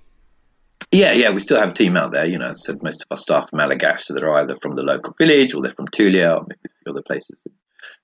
Yeah, 0.91 1.13
yeah, 1.13 1.31
we 1.31 1.41
still 1.41 1.59
have 1.59 1.71
a 1.71 1.75
team 1.75 1.97
out 1.97 2.13
there. 2.13 2.27
You 2.27 2.37
know, 2.37 2.51
I 2.51 2.53
said 2.53 2.83
most 2.83 3.01
of 3.01 3.07
our 3.11 3.17
staff 3.17 3.49
are 3.51 3.57
Malagasy, 3.57 4.01
so 4.01 4.15
they're 4.15 4.35
either 4.35 4.57
from 4.57 4.75
the 4.75 4.83
local 4.83 5.15
village 5.17 5.55
or 5.55 5.63
they're 5.63 5.71
from 5.71 5.89
Tulear 5.89 6.37
or 6.37 6.47
maybe 6.47 6.69
other 6.87 7.01
places. 7.01 7.43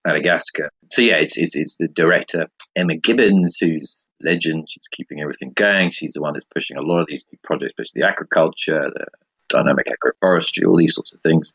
Madagascar. 0.07 0.71
So 0.91 1.03
yeah, 1.03 1.17
it's, 1.17 1.37
it's, 1.37 1.57
it's, 1.57 1.77
the 1.77 1.89
director 1.89 2.47
Emma 2.75 2.97
Gibbons, 2.97 3.57
who's 3.61 3.97
legend. 4.21 4.69
She's 4.69 4.89
keeping 4.89 5.21
everything 5.21 5.53
going. 5.55 5.91
She's 5.91 6.13
the 6.13 6.23
one 6.23 6.33
that's 6.33 6.45
pushing 6.45 6.77
a 6.77 6.83
lot 6.83 7.01
of 7.01 7.07
these 7.07 7.25
new 7.33 7.39
projects, 7.43 7.73
especially 7.73 8.03
the 8.03 8.09
agriculture, 8.09 8.91
the 8.93 9.07
dynamic 9.49 9.87
agroforestry, 9.87 10.67
all 10.67 10.77
these 10.77 10.95
sorts 10.95 11.13
of 11.13 11.21
things. 11.21 11.53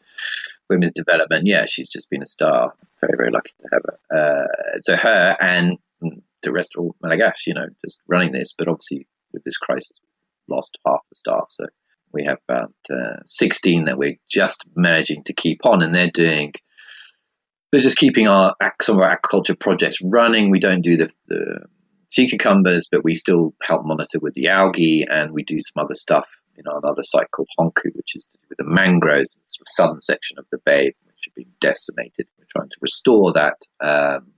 Women's 0.69 0.93
development. 0.93 1.45
Yeah, 1.45 1.65
she's 1.67 1.89
just 1.89 2.09
been 2.09 2.21
a 2.21 2.27
star. 2.27 2.73
Very 3.01 3.17
very 3.17 3.31
lucky 3.31 3.51
to 3.59 3.67
have 3.73 3.81
her. 3.85 4.17
Uh, 4.17 4.79
so 4.79 4.95
her 4.95 5.35
and 5.39 5.77
the 6.41 6.51
rest 6.51 6.75
of 6.77 6.91
Malagasy, 7.01 7.47
you 7.47 7.53
know, 7.53 7.67
just 7.83 7.99
running 8.07 8.31
this. 8.31 8.53
But 8.57 8.67
obviously 8.67 9.07
with 9.31 9.43
this 9.43 9.57
crisis, 9.57 10.01
we've 10.01 10.55
lost 10.55 10.77
half 10.85 11.01
the 11.09 11.15
staff. 11.15 11.45
So 11.49 11.65
we 12.11 12.25
have 12.25 12.39
about 12.47 12.73
uh, 12.91 13.17
16 13.25 13.85
that 13.85 13.97
we're 13.97 14.17
just 14.29 14.63
managing 14.75 15.23
to 15.23 15.33
keep 15.33 15.65
on, 15.65 15.81
and 15.81 15.93
they're 15.93 16.11
doing 16.11 16.53
they're 17.73 17.81
just 17.81 17.97
keeping 17.97 18.27
our 18.27 18.55
some 18.83 18.97
of 18.97 19.01
our 19.01 19.17
aquaculture 19.17 19.59
projects 19.59 19.97
running. 20.03 20.51
We 20.51 20.59
don't 20.59 20.83
do 20.83 20.95
the, 20.95 21.09
the 21.27 21.65
sea 22.07 22.29
cucumbers, 22.29 22.87
but 22.91 23.03
we 23.03 23.15
still 23.15 23.55
help 23.63 23.81
monitor 23.83 24.19
with 24.21 24.35
the 24.35 24.49
algae, 24.49 25.07
and 25.09 25.31
we 25.31 25.41
do 25.41 25.57
some 25.59 25.83
other 25.83 25.95
stuff 25.95 26.29
in 26.55 26.67
our 26.67 26.77
another 26.77 27.01
site 27.01 27.31
called 27.31 27.49
Honko, 27.59 27.89
which 27.95 28.15
is 28.15 28.27
to 28.27 28.37
do 28.37 28.43
with 28.47 28.59
the 28.59 28.63
mangroves, 28.63 29.33
the 29.33 29.41
sort 29.47 29.61
of 29.61 29.71
southern 29.71 30.01
section 30.01 30.37
of 30.37 30.45
the 30.51 30.59
bay, 30.63 30.93
which 31.03 31.23
have 31.25 31.33
been 31.33 31.51
decimated. 31.59 32.27
We're 32.37 32.45
trying 32.47 32.69
to 32.69 32.77
restore 32.79 33.33
that, 33.33 33.57
um, 33.83 34.33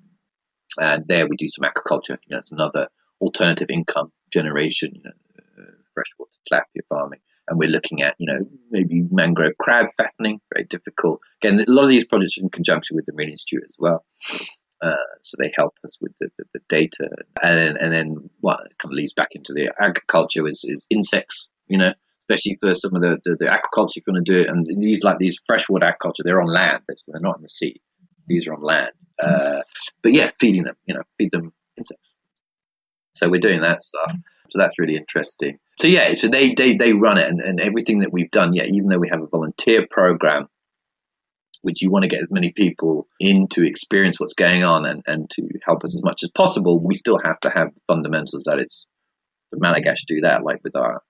and 0.80 1.04
there 1.06 1.28
we 1.28 1.36
do 1.36 1.50
some 1.50 1.70
aquaculture. 1.70 2.18
You 2.26 2.32
know, 2.32 2.38
it's 2.38 2.54
another 2.54 2.88
alternative 3.20 3.68
income 3.70 4.14
generation. 4.32 4.94
You 4.96 5.02
know, 5.04 5.12
uh, 5.60 5.72
freshwater 5.94 6.32
tilapia 6.50 6.88
farming 6.88 7.20
and 7.48 7.60
we're 7.60 7.70
looking 7.70 8.02
at, 8.02 8.16
you 8.18 8.28
know, 8.28 8.46
maybe 8.72 9.04
mangrove 9.12 9.58
crab 9.60 9.88
fattening, 9.96 10.40
very 10.54 10.66
difficult. 10.66 11.22
Again, 11.42 11.60
a 11.62 11.72
lot 11.72 11.84
of 11.84 11.90
these 11.90 12.06
projects 12.06 12.38
are 12.38 12.42
in 12.42 12.50
conjunction 12.50 12.96
with 12.96 13.06
the 13.06 13.14
Marine 13.14 13.30
Institute 13.30 13.64
as 13.64 13.76
well. 13.80 14.04
Uh, 14.82 14.96
so 15.22 15.38
they 15.40 15.52
help 15.56 15.74
us 15.84 15.98
with 16.02 16.12
the, 16.20 16.30
the, 16.38 16.46
the 16.54 16.60
data. 16.68 17.10
And 17.42 17.58
then, 17.58 17.78
and 17.78 17.92
then 17.92 18.30
what 18.42 18.60
kind 18.78 18.92
of 18.92 18.92
leads 18.92 19.14
back 19.14 19.30
into 19.32 19.54
the 19.54 19.72
agriculture 19.80 20.48
is, 20.48 20.66
is 20.68 20.88
insects, 20.90 21.48
you 21.68 21.78
know, 21.78 21.94
especially 22.22 22.58
for 22.60 22.74
some 22.76 22.96
of 22.96 23.02
the, 23.02 23.20
the, 23.24 23.36
the 23.40 23.46
aquaculture 23.46 23.98
if 23.98 24.08
you 24.08 24.14
want 24.14 24.26
to 24.26 24.34
do 24.34 24.42
it. 24.42 24.50
And 24.50 24.66
these, 24.66 25.04
like 25.04 25.20
these 25.20 25.40
freshwater 25.46 25.88
aquaculture, 25.88 26.24
they're 26.24 26.42
on 26.42 26.48
land, 26.48 26.84
they're 26.88 27.22
not 27.22 27.38
in 27.38 27.44
the 27.44 27.50
sea. 27.50 27.82
These 28.28 28.48
are 28.48 28.54
on 28.54 28.62
land. 28.62 28.92
Uh, 29.22 29.62
but 30.02 30.14
yeah, 30.14 30.32
feeding 30.40 30.64
them, 30.64 30.76
you 30.86 30.96
know, 30.96 31.04
feed 31.18 31.32
them 31.32 31.54
insects. 31.78 32.10
So 33.14 33.30
we're 33.30 33.40
doing 33.40 33.62
that 33.62 33.82
stuff. 33.82 34.12
So 34.50 34.60
that's 34.60 34.80
really 34.80 34.96
interesting. 34.96 35.60
So 35.80 35.88
yeah, 35.88 36.14
so 36.14 36.28
they 36.28 36.54
they, 36.54 36.76
they 36.76 36.94
run 36.94 37.18
it 37.18 37.28
and, 37.28 37.42
and 37.42 37.60
everything 37.60 38.00
that 38.00 38.14
we've 38.14 38.32
done, 38.32 38.54
yeah, 38.54 38.64
even 38.64 38.88
though 38.88 38.98
we 38.98 39.10
have 39.10 39.22
a 39.22 39.28
volunteer 39.28 39.88
program, 39.90 40.48
which 41.62 41.82
you 41.82 41.90
want 41.90 42.04
to 42.04 42.10
get 42.10 42.22
as 42.22 42.32
many 42.32 42.52
people 42.52 43.08
in 43.20 43.48
to 43.50 43.66
experience 43.66 44.20
what's 44.20 44.34
going 44.34 44.64
on 44.64 44.86
and, 44.86 45.04
and 45.08 45.30
to 45.32 45.48
help 45.64 45.84
us 45.84 45.96
as 45.96 46.04
much 46.04 46.22
as 46.24 46.30
possible, 46.30 46.80
we 46.80 46.96
still 46.96 47.20
have 47.24 47.40
to 47.42 47.50
have 47.50 47.74
the 47.74 47.82
fundamentals 47.88 48.46
that 48.46 48.60
is 48.60 48.88
the 49.52 49.58
Malagasy 49.60 50.06
do 50.08 50.22
that, 50.22 50.44
like 50.44 50.64
with 50.64 50.76
our 50.76 51.02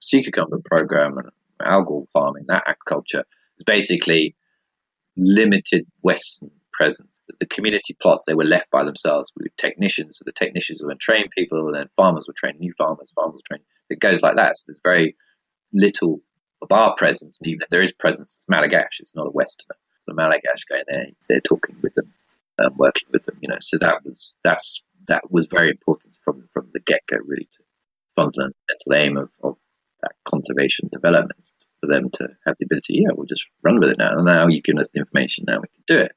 sea 0.00 0.22
cucumber 0.22 0.60
program 0.64 1.18
and 1.18 1.28
algal 1.60 2.06
farming, 2.12 2.44
that 2.48 2.64
aquaculture 2.66 3.24
is 3.58 3.64
basically 3.66 4.34
limited 5.16 5.86
Western 6.02 6.50
presence. 6.78 7.20
The 7.40 7.46
community 7.46 7.96
plots, 8.00 8.24
they 8.24 8.34
were 8.34 8.44
left 8.44 8.70
by 8.70 8.84
themselves 8.84 9.32
with 9.36 9.54
technicians. 9.56 10.18
So 10.18 10.22
the 10.24 10.32
technicians 10.32 10.80
would 10.82 11.00
train 11.00 11.26
people, 11.36 11.66
and 11.66 11.74
then 11.74 11.88
farmers 11.96 12.26
would 12.28 12.36
train 12.36 12.56
new 12.58 12.72
farmers, 12.78 13.12
farmers 13.12 13.34
would 13.34 13.44
train. 13.44 13.64
It 13.90 13.98
goes 13.98 14.22
like 14.22 14.36
that. 14.36 14.56
So 14.56 14.64
there's 14.68 14.80
very 14.82 15.16
little 15.72 16.20
of 16.62 16.70
our 16.70 16.94
presence. 16.94 17.38
And 17.40 17.48
even 17.48 17.62
if 17.62 17.68
there 17.68 17.82
is 17.82 17.92
presence, 17.92 18.34
it's 18.36 18.48
Malagasy, 18.48 19.00
it's 19.00 19.16
not 19.16 19.26
a 19.26 19.30
Westerner. 19.30 19.76
So 20.02 20.12
Malagasy 20.14 20.64
going 20.68 20.84
there, 20.86 21.06
they're 21.28 21.40
talking 21.40 21.76
with 21.82 21.94
them, 21.94 22.14
um, 22.64 22.76
working 22.76 23.08
with 23.12 23.24
them, 23.24 23.38
you 23.40 23.48
know. 23.48 23.58
So 23.60 23.78
that 23.78 24.04
was, 24.04 24.36
that's, 24.44 24.82
that 25.08 25.30
was 25.30 25.46
very 25.50 25.70
important 25.70 26.14
from, 26.24 26.48
from 26.54 26.68
the 26.72 26.80
get 26.80 27.00
go, 27.08 27.16
really, 27.26 27.48
to 27.56 27.64
fundamental 28.14 28.94
aim 28.94 29.16
of, 29.16 29.30
of 29.42 29.56
that 30.02 30.12
conservation 30.24 30.88
development 30.92 31.52
for 31.80 31.88
them 31.88 32.10
to 32.10 32.28
have 32.46 32.56
the 32.58 32.66
ability, 32.66 33.00
yeah, 33.02 33.10
we'll 33.14 33.26
just 33.26 33.46
run 33.62 33.78
with 33.78 33.90
it 33.90 33.98
now. 33.98 34.12
And 34.12 34.24
now 34.24 34.46
you 34.48 34.62
give 34.62 34.76
us 34.78 34.90
the 34.92 35.00
information, 35.00 35.44
now 35.46 35.60
we 35.60 35.68
can 35.68 35.84
do 35.86 35.98
it. 36.04 36.12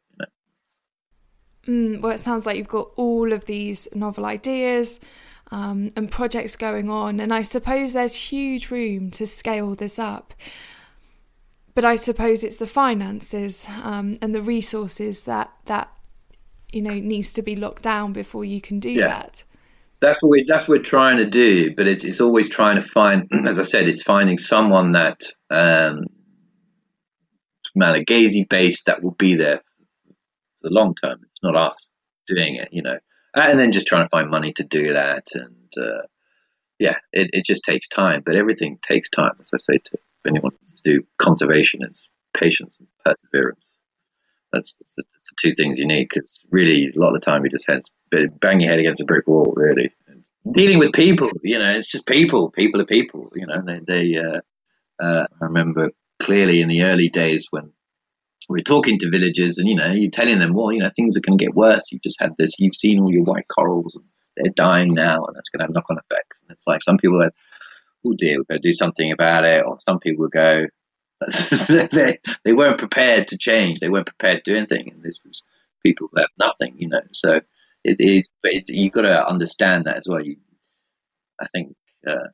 Mm, 1.67 2.01
well, 2.01 2.11
it 2.11 2.19
sounds 2.19 2.45
like 2.45 2.57
you've 2.57 2.67
got 2.67 2.89
all 2.95 3.31
of 3.31 3.45
these 3.45 3.87
novel 3.93 4.25
ideas 4.25 4.99
um, 5.51 5.89
and 5.95 6.09
projects 6.09 6.55
going 6.55 6.89
on, 6.89 7.19
and 7.19 7.33
I 7.33 7.41
suppose 7.43 7.93
there's 7.93 8.15
huge 8.15 8.71
room 8.71 9.11
to 9.11 9.27
scale 9.27 9.75
this 9.75 9.99
up. 9.99 10.33
But 11.73 11.85
I 11.85 11.95
suppose 11.95 12.43
it's 12.43 12.57
the 12.57 12.67
finances 12.67 13.65
um, 13.83 14.17
and 14.21 14.33
the 14.35 14.41
resources 14.41 15.23
that 15.23 15.51
that 15.65 15.89
you 16.71 16.81
know 16.81 16.93
needs 16.93 17.31
to 17.33 17.41
be 17.41 17.55
locked 17.55 17.83
down 17.83 18.11
before 18.13 18.43
you 18.43 18.59
can 18.59 18.79
do 18.79 18.89
yeah. 18.89 19.07
that. 19.07 19.43
That's 19.99 20.23
what 20.23 20.29
we 20.29 20.43
that's 20.43 20.67
what 20.67 20.79
we're 20.79 20.83
trying 20.83 21.17
to 21.17 21.25
do, 21.25 21.75
but 21.75 21.87
it's 21.87 22.03
it's 22.03 22.21
always 22.21 22.49
trying 22.49 22.77
to 22.77 22.81
find, 22.81 23.27
as 23.47 23.59
I 23.59 23.63
said, 23.63 23.87
it's 23.87 24.03
finding 24.03 24.39
someone 24.39 24.93
that 24.93 25.21
um, 25.49 26.05
Malagasy 27.75 28.45
base 28.49 28.83
that 28.83 29.03
will 29.03 29.13
be 29.13 29.35
there 29.35 29.61
for 30.61 30.69
the 30.69 30.73
long 30.73 30.95
term. 30.95 31.19
It's 31.23 31.43
not 31.43 31.55
us 31.55 31.91
doing 32.27 32.55
it, 32.55 32.69
you 32.71 32.81
know. 32.81 32.99
And 33.33 33.59
then 33.59 33.71
just 33.71 33.87
trying 33.87 34.05
to 34.05 34.09
find 34.09 34.29
money 34.29 34.53
to 34.53 34.63
do 34.63 34.93
that. 34.93 35.27
And 35.33 35.71
uh, 35.77 36.03
yeah, 36.79 36.95
it, 37.13 37.29
it 37.33 37.45
just 37.45 37.63
takes 37.63 37.87
time. 37.87 38.23
But 38.25 38.35
everything 38.35 38.79
takes 38.81 39.09
time, 39.09 39.33
as 39.39 39.51
I 39.53 39.57
say 39.57 39.77
to 39.77 39.97
anyone 40.27 40.51
who 40.51 40.57
wants 40.57 40.81
to 40.81 40.91
do 40.91 41.03
conservation, 41.21 41.81
is 41.83 42.09
patience 42.37 42.77
and 42.79 42.87
perseverance. 43.05 43.65
That's, 44.51 44.75
that's, 44.75 44.93
the, 44.95 45.03
that's 45.03 45.29
the, 45.29 45.35
two 45.41 45.55
things 45.55 45.79
you 45.79 45.87
need 45.87 46.09
because 46.09 46.43
really 46.51 46.91
a 46.93 46.99
lot 46.99 47.15
of 47.15 47.21
the 47.21 47.25
time 47.25 47.45
you 47.45 47.49
just 47.49 47.67
head, 47.67 47.83
bang 48.39 48.59
your 48.59 48.69
head 48.69 48.79
against 48.79 48.99
a 48.99 49.05
brick 49.05 49.25
wall, 49.27 49.53
really. 49.55 49.91
And 50.07 50.25
dealing 50.53 50.77
with 50.77 50.91
people, 50.91 51.29
you 51.41 51.57
know, 51.57 51.71
it's 51.71 51.87
just 51.87 52.05
people. 52.05 52.51
People 52.51 52.81
are 52.81 52.85
people, 52.85 53.31
you 53.33 53.47
know. 53.47 53.61
They, 53.65 53.79
they 53.87 54.19
uh, 54.19 54.41
uh, 55.01 55.27
I 55.41 55.45
remember 55.45 55.91
clearly 56.19 56.61
in 56.61 56.67
the 56.67 56.83
early 56.83 57.07
days 57.07 57.47
when 57.49 57.71
we 58.51 58.59
are 58.59 58.63
talking 58.63 58.99
to 58.99 59.09
villagers 59.09 59.57
and, 59.57 59.67
you 59.67 59.75
know, 59.75 59.91
you're 59.91 60.11
telling 60.11 60.39
them, 60.39 60.53
well, 60.53 60.71
you 60.71 60.79
know, 60.79 60.91
things 60.95 61.17
are 61.17 61.21
going 61.21 61.37
to 61.37 61.43
get 61.43 61.55
worse. 61.55 61.91
You've 61.91 62.01
just 62.01 62.19
had 62.19 62.35
this, 62.37 62.59
you've 62.59 62.75
seen 62.75 62.99
all 62.99 63.11
your 63.11 63.23
white 63.23 63.47
corals 63.47 63.95
and 63.95 64.05
they're 64.35 64.53
dying 64.53 64.93
now 64.93 65.25
and 65.25 65.35
that's 65.35 65.49
going 65.49 65.59
to 65.59 65.65
have 65.65 65.73
knock 65.73 65.89
on 65.89 65.97
effects. 65.97 66.41
And 66.41 66.51
it's 66.55 66.67
like 66.67 66.81
some 66.81 66.97
people 66.97 67.21
are, 67.23 67.31
oh 68.05 68.13
dear, 68.17 68.37
we've 68.37 68.47
got 68.47 68.55
to 68.55 68.59
do 68.59 68.71
something 68.71 69.11
about 69.11 69.45
it. 69.45 69.63
Or 69.65 69.79
some 69.79 69.99
people 69.99 70.27
go, 70.27 70.65
they, 71.91 72.17
they 72.43 72.53
weren't 72.53 72.79
prepared 72.79 73.27
to 73.29 73.37
change. 73.37 73.79
They 73.79 73.89
weren't 73.89 74.07
prepared 74.07 74.43
to 74.43 74.51
do 74.51 74.57
anything. 74.57 74.91
And 74.91 75.03
this 75.03 75.19
is 75.25 75.43
people 75.83 76.09
that 76.13 76.21
have 76.21 76.49
nothing, 76.49 76.75
you 76.77 76.89
know. 76.89 77.01
So 77.11 77.41
it 77.83 77.97
is, 77.99 78.29
it, 78.43 78.69
you've 78.69 78.91
got 78.91 79.03
to 79.03 79.27
understand 79.27 79.85
that 79.85 79.97
as 79.97 80.07
well. 80.07 80.21
You, 80.21 80.37
I 81.39 81.45
think, 81.51 81.75
uh, 82.07 82.27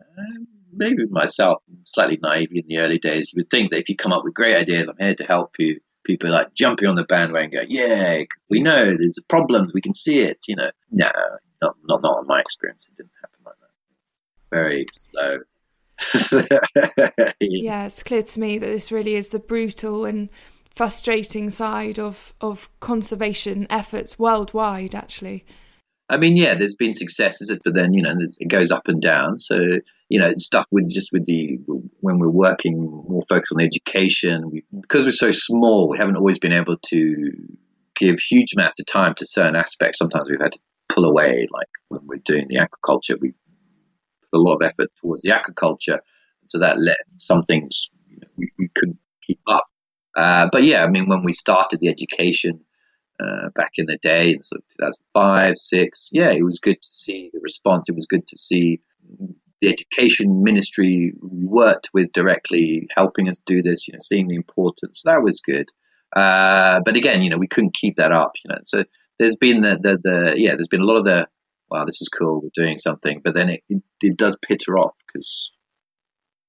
maybe 0.71 1.05
myself, 1.05 1.61
slightly 1.85 2.19
naive 2.21 2.51
in 2.51 2.67
the 2.67 2.79
early 2.79 2.99
days, 2.99 3.31
you 3.33 3.37
would 3.37 3.49
think 3.49 3.71
that 3.71 3.79
if 3.79 3.89
you 3.89 3.95
come 3.95 4.13
up 4.13 4.23
with 4.23 4.33
great 4.33 4.55
ideas, 4.55 4.87
I'm 4.87 4.97
here 4.97 5.15
to 5.15 5.25
help 5.25 5.55
you. 5.59 5.79
People 6.07 6.31
like 6.31 6.53
jumping 6.53 6.87
on 6.87 6.95
the 6.95 7.03
bandwagon, 7.03 7.51
go, 7.51 7.65
yeah, 7.67 8.23
we 8.49 8.61
know 8.61 8.85
there's 8.85 9.17
a 9.19 9.23
problem, 9.27 9.69
we 9.73 9.81
can 9.81 9.93
see 9.93 10.21
it. 10.21 10.39
You 10.47 10.55
know, 10.55 10.71
no, 10.89 11.11
not 11.61 11.75
not 11.83 12.01
not 12.01 12.21
in 12.21 12.27
my 12.27 12.39
experience. 12.39 12.87
It 12.89 12.95
didn't 12.95 13.11
happen 13.21 13.39
like 13.45 13.55
that. 13.59 14.55
Very 14.55 14.85
slow. 14.93 15.39
yeah, 17.41 17.87
it's 17.87 18.03
clear 18.03 18.23
to 18.23 18.39
me 18.39 18.57
that 18.57 18.67
this 18.67 18.91
really 18.91 19.15
is 19.15 19.29
the 19.29 19.39
brutal 19.39 20.05
and 20.05 20.29
frustrating 20.73 21.49
side 21.49 21.99
of 21.99 22.33
of 22.39 22.69
conservation 22.79 23.67
efforts 23.69 24.17
worldwide. 24.17 24.95
Actually, 24.95 25.45
I 26.09 26.15
mean, 26.15 26.37
yeah, 26.37 26.55
there's 26.55 26.75
been 26.75 26.93
successes, 26.93 27.55
but 27.65 27.75
then 27.75 27.93
you 27.93 28.01
know 28.01 28.15
it 28.17 28.47
goes 28.47 28.71
up 28.71 28.87
and 28.87 29.01
down. 29.01 29.39
So 29.39 29.57
you 30.09 30.19
know, 30.19 30.31
stuff 30.37 30.65
with 30.71 30.91
just 30.91 31.11
with 31.11 31.25
the 31.25 31.59
when 31.99 32.19
we're 32.19 32.29
working 32.29 32.79
more 32.79 33.23
focused 33.27 33.53
on 33.53 33.61
education 33.61 34.49
we, 34.49 34.63
because 34.81 35.05
we're 35.05 35.11
so 35.11 35.31
small, 35.31 35.89
we 35.89 35.97
haven't 35.97 36.15
always 36.15 36.39
been 36.39 36.53
able 36.53 36.77
to 36.77 37.31
give 37.95 38.19
huge 38.19 38.53
amounts 38.55 38.79
of 38.79 38.85
time 38.85 39.13
to 39.15 39.25
certain 39.25 39.55
aspects. 39.55 39.97
Sometimes 39.97 40.29
we've 40.29 40.41
had 40.41 40.53
to 40.53 40.59
pull 40.87 41.05
away, 41.05 41.47
like 41.51 41.67
when 41.89 42.01
we're 42.05 42.21
doing 42.23 42.47
the 42.47 42.57
aquaculture, 42.57 43.19
we 43.19 43.33
put 44.31 44.37
a 44.37 44.41
lot 44.41 44.55
of 44.55 44.61
effort 44.61 44.89
towards 45.01 45.23
the 45.23 45.31
aquaculture, 45.31 45.99
so 46.45 46.59
that 46.59 46.79
let 46.79 46.97
some 47.19 47.41
things 47.43 47.89
you 48.09 48.17
know, 48.21 48.27
we, 48.37 48.51
we 48.57 48.69
couldn't 48.73 48.99
keep 49.25 49.41
up. 49.47 49.65
Uh, 50.15 50.47
but 50.51 50.63
yeah, 50.63 50.83
I 50.83 50.87
mean, 50.87 51.07
when 51.07 51.23
we 51.23 51.33
started 51.33 51.79
the 51.81 51.89
education 51.89 52.61
uh, 53.19 53.49
back 53.55 53.71
in 53.75 53.85
the 53.87 53.97
day, 54.01 54.31
in 54.31 54.41
sort 54.43 54.59
of 54.59 54.67
2005, 55.13 55.57
six, 55.57 56.09
yeah, 56.13 56.29
it 56.29 56.43
was 56.43 56.59
good 56.59 56.81
to 56.81 56.89
see 56.89 57.29
the 57.33 57.39
response. 57.41 57.89
It 57.89 57.95
was 57.95 58.05
good 58.05 58.25
to 58.27 58.37
see 58.37 58.79
the 59.61 59.69
education 59.69 60.43
ministry 60.43 61.13
worked 61.19 61.89
with 61.93 62.11
directly, 62.11 62.87
helping 62.95 63.29
us 63.29 63.39
do 63.39 63.61
this, 63.61 63.87
you 63.87 63.93
know, 63.93 63.99
seeing 64.01 64.27
the 64.27 64.35
importance. 64.35 65.01
That 65.05 65.23
was 65.23 65.41
good. 65.41 65.69
Uh, 66.15 66.81
but 66.85 66.95
again, 66.95 67.21
you 67.21 67.29
know, 67.29 67.37
we 67.37 67.47
couldn't 67.47 67.73
keep 67.73 67.97
that 67.97 68.11
up, 68.11 68.33
you 68.43 68.49
know. 68.49 68.61
So 68.63 68.83
there's 69.19 69.37
been 69.37 69.61
the, 69.61 69.77
the, 69.81 69.97
the 70.03 70.35
yeah, 70.37 70.55
there's 70.55 70.67
been 70.67 70.81
a 70.81 70.85
lot 70.85 70.97
of 70.97 71.05
the, 71.05 71.27
wow, 71.69 71.85
this 71.85 72.01
is 72.01 72.09
cool, 72.09 72.41
we're 72.41 72.49
doing 72.53 72.77
something. 72.77 73.21
But 73.23 73.35
then 73.35 73.49
it, 73.49 73.63
it, 73.67 73.81
it 74.01 74.17
does 74.17 74.37
pitter 74.41 74.77
off 74.77 74.95
because 75.05 75.51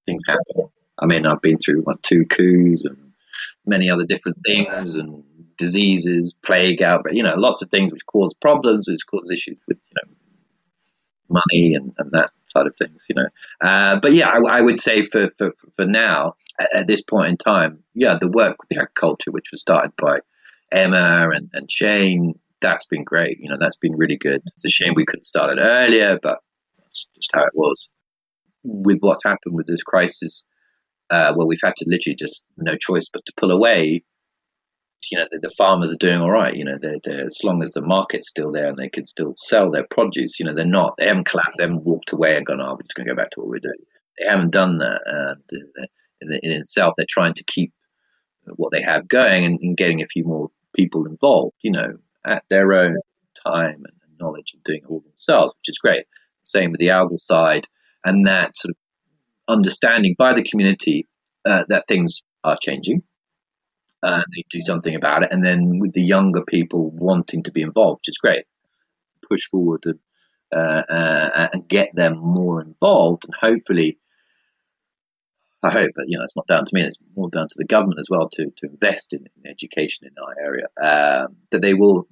things 0.06 0.22
happen. 0.28 0.70
I 0.98 1.06
mean, 1.06 1.26
I've 1.26 1.42
been 1.42 1.58
through 1.58 1.82
what, 1.82 2.02
two 2.02 2.24
coups 2.26 2.84
and 2.84 3.12
many 3.64 3.90
other 3.90 4.04
different 4.04 4.38
things 4.46 4.96
and 4.96 5.24
diseases, 5.56 6.34
plague 6.42 6.82
out, 6.82 7.06
you 7.10 7.22
know, 7.22 7.34
lots 7.36 7.62
of 7.62 7.70
things 7.70 7.92
which 7.92 8.06
cause 8.06 8.34
problems, 8.34 8.88
which 8.88 9.06
cause 9.10 9.30
issues 9.30 9.58
with, 9.66 9.78
you 9.78 9.94
know, 9.96 10.14
money 11.30 11.74
and, 11.74 11.92
and 11.98 12.12
that 12.12 12.30
side 12.50 12.66
of 12.66 12.74
things, 12.76 13.04
you 13.08 13.14
know. 13.16 13.28
Uh, 13.60 13.98
but 14.00 14.12
yeah, 14.12 14.28
I, 14.28 14.58
I, 14.58 14.60
would 14.60 14.78
say 14.78 15.06
for, 15.08 15.30
for, 15.38 15.54
for 15.76 15.84
now, 15.84 16.34
at, 16.58 16.68
at, 16.74 16.86
this 16.86 17.02
point 17.02 17.30
in 17.30 17.36
time, 17.36 17.84
yeah, 17.94 18.16
the 18.20 18.30
work 18.30 18.56
with 18.58 18.68
the 18.70 18.76
agriculture, 18.76 19.30
which 19.30 19.50
was 19.50 19.60
started 19.60 19.92
by 20.00 20.20
Emma 20.72 21.28
and, 21.32 21.50
and 21.52 21.70
Shane, 21.70 22.38
that's 22.60 22.86
been 22.86 23.04
great. 23.04 23.38
You 23.40 23.50
know, 23.50 23.56
that's 23.58 23.76
been 23.76 23.96
really 23.96 24.16
good. 24.16 24.42
It's 24.46 24.64
a 24.64 24.68
shame 24.68 24.94
we 24.96 25.04
couldn't 25.04 25.24
start 25.24 25.56
it 25.56 25.60
earlier, 25.60 26.18
but 26.20 26.38
that's 26.78 27.06
just 27.14 27.30
how 27.32 27.44
it 27.44 27.52
was. 27.54 27.88
With 28.64 28.98
what's 29.00 29.24
happened 29.24 29.54
with 29.54 29.66
this 29.66 29.82
crisis, 29.82 30.44
uh, 31.10 31.32
well, 31.36 31.46
we've 31.46 31.60
had 31.62 31.76
to 31.76 31.84
literally 31.88 32.16
just 32.16 32.42
no 32.56 32.74
choice 32.74 33.08
but 33.12 33.24
to 33.26 33.32
pull 33.36 33.50
away 33.50 34.02
you 35.10 35.18
know 35.18 35.26
the, 35.30 35.38
the, 35.38 35.54
farmers 35.56 35.92
are 35.92 35.96
doing 35.96 36.20
all 36.20 36.30
right. 36.30 36.54
You 36.54 36.64
know, 36.64 36.78
they're, 36.80 36.98
they're, 37.02 37.26
as 37.26 37.40
long 37.44 37.62
as 37.62 37.72
the 37.72 37.82
market's 37.82 38.28
still 38.28 38.52
there 38.52 38.68
and 38.68 38.76
they 38.76 38.88
can 38.88 39.04
still 39.04 39.34
sell 39.36 39.70
their 39.70 39.86
produce. 39.88 40.38
You 40.38 40.46
know, 40.46 40.54
they're 40.54 40.64
not. 40.64 40.94
They 40.98 41.06
haven't 41.06 41.26
collapsed. 41.26 41.58
They 41.58 41.64
haven't 41.64 41.84
walked 41.84 42.12
away 42.12 42.36
and 42.36 42.46
gone, 42.46 42.60
"Oh, 42.60 42.72
we're 42.72 42.82
just 42.82 42.94
going 42.94 43.06
to 43.06 43.14
go 43.14 43.16
back 43.16 43.30
to 43.30 43.40
what 43.40 43.48
we're 43.48 43.58
doing." 43.60 43.74
They 44.18 44.28
haven't 44.28 44.50
done 44.50 44.78
that. 44.78 45.00
And 45.06 45.62
uh, 45.80 45.86
in, 46.20 46.32
in, 46.42 46.52
itself, 46.52 46.94
they're 46.96 47.06
trying 47.08 47.34
to 47.34 47.44
keep 47.44 47.72
what 48.56 48.72
they 48.72 48.82
have 48.82 49.06
going 49.06 49.44
and, 49.44 49.58
and, 49.60 49.76
getting 49.76 50.02
a 50.02 50.06
few 50.06 50.24
more 50.24 50.48
people 50.74 51.06
involved. 51.06 51.56
You 51.62 51.72
know, 51.72 51.88
at 52.26 52.44
their 52.50 52.72
own 52.72 52.96
time 53.46 53.84
and 53.84 54.18
knowledge 54.20 54.52
and 54.54 54.64
doing 54.64 54.80
it 54.82 54.90
all 54.90 55.00
themselves, 55.00 55.54
which 55.58 55.68
is 55.68 55.78
great. 55.78 56.06
Same 56.42 56.72
with 56.72 56.80
the 56.80 56.88
algal 56.88 57.18
side 57.18 57.66
and 58.04 58.26
that 58.26 58.56
sort 58.56 58.70
of 58.70 58.76
understanding 59.48 60.14
by 60.18 60.34
the 60.34 60.42
community 60.42 61.06
uh, 61.44 61.64
that 61.68 61.86
things 61.88 62.20
are 62.44 62.56
changing 62.60 63.02
and 64.02 64.24
they 64.34 64.44
do 64.50 64.60
something 64.60 64.94
about 64.94 65.22
it. 65.24 65.32
And 65.32 65.44
then 65.44 65.78
with 65.78 65.92
the 65.92 66.02
younger 66.02 66.42
people 66.44 66.90
wanting 66.90 67.42
to 67.44 67.52
be 67.52 67.62
involved, 67.62 68.00
which 68.00 68.10
is 68.10 68.18
great, 68.18 68.44
push 69.28 69.48
forward 69.48 69.84
and, 69.86 69.98
uh, 70.54 70.82
uh, 70.88 71.48
and 71.52 71.68
get 71.68 71.94
them 71.94 72.18
more 72.18 72.60
involved. 72.62 73.24
And 73.24 73.34
hopefully, 73.34 73.98
I 75.62 75.70
hope, 75.70 75.90
but 75.96 76.04
you 76.06 76.16
know, 76.16 76.24
it's 76.24 76.36
not 76.36 76.46
down 76.46 76.64
to 76.64 76.70
me. 76.72 76.82
It's 76.82 76.98
more 77.16 77.28
down 77.28 77.48
to 77.48 77.54
the 77.58 77.66
government 77.66 77.98
as 77.98 78.08
well 78.08 78.28
to, 78.28 78.46
to 78.58 78.66
invest 78.66 79.12
in, 79.12 79.26
in 79.36 79.50
education 79.50 80.06
in 80.06 80.14
our 80.22 80.34
area. 80.40 80.66
Um, 80.80 81.36
that 81.50 81.62
they 81.62 81.74
will 81.74 82.06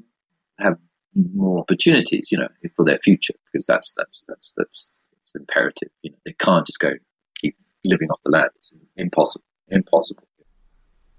have 0.59 0.79
more 1.15 1.61
opportunities, 1.61 2.31
you 2.33 2.39
know, 2.39 2.49
for 2.75 2.85
their 2.85 2.99
future, 2.99 3.35
because 3.47 3.67
that's 3.67 3.95
that's 3.97 4.25
that's 4.29 4.53
that's, 4.57 5.11
that's 5.13 5.35
imperative. 5.37 5.91
You 6.03 6.11
know, 6.11 6.19
they 6.27 6.33
can't 6.33 6.67
just 6.67 6.81
go 6.81 6.95
keep 7.41 7.57
living 7.85 8.09
off 8.11 8.21
the 8.25 8.33
land. 8.33 8.51
It's 8.57 8.73
impossible. 8.97 9.45
Impossible. 9.69 10.26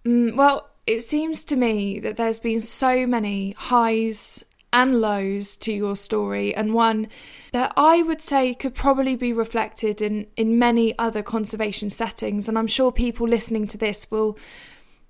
Mm, 0.07 0.35
well, 0.35 0.69
it 0.85 1.01
seems 1.01 1.43
to 1.43 1.57
me 1.57 1.99
that 1.99 2.15
there's 2.15 2.39
been 2.39 2.61
so 2.61 3.05
many 3.05 3.51
highs 3.57 4.45
and 4.71 5.01
lows 5.01 5.55
to 5.57 5.73
your 5.73 5.97
story, 5.97 6.55
and 6.55 6.73
one 6.73 7.09
that 7.51 7.73
I 7.75 8.03
would 8.03 8.21
say 8.21 8.53
could 8.53 8.73
probably 8.73 9.17
be 9.17 9.33
reflected 9.33 10.01
in, 10.01 10.27
in 10.37 10.57
many 10.57 10.97
other 10.97 11.23
conservation 11.23 11.89
settings. 11.89 12.47
And 12.47 12.57
I'm 12.57 12.67
sure 12.67 12.91
people 12.91 13.27
listening 13.27 13.67
to 13.67 13.77
this 13.77 14.09
will 14.09 14.37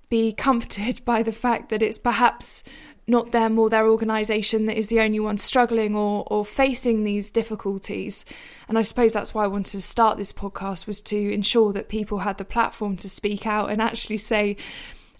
be 0.08 0.32
comforted 0.32 1.04
by 1.12 1.22
the 1.22 1.32
fact 1.32 1.68
that 1.68 1.82
it's 1.82 1.98
perhaps 1.98 2.64
not 3.08 3.32
them 3.32 3.58
or 3.58 3.70
their 3.70 3.88
organisation 3.88 4.66
that 4.66 4.76
is 4.76 4.88
the 4.88 5.00
only 5.00 5.18
one 5.18 5.38
struggling 5.38 5.96
or, 5.96 6.24
or 6.26 6.44
facing 6.44 7.02
these 7.02 7.30
difficulties. 7.30 8.24
And 8.68 8.78
I 8.78 8.82
suppose 8.82 9.14
that's 9.14 9.32
why 9.32 9.44
I 9.44 9.48
wanted 9.48 9.72
to 9.72 9.82
start 9.82 10.18
this 10.18 10.32
podcast 10.32 10.86
was 10.86 11.00
to 11.02 11.32
ensure 11.32 11.72
that 11.72 11.88
people 11.88 12.20
had 12.20 12.36
the 12.36 12.44
platform 12.44 12.96
to 12.96 13.08
speak 13.08 13.46
out 13.46 13.70
and 13.70 13.80
actually 13.80 14.18
say 14.18 14.56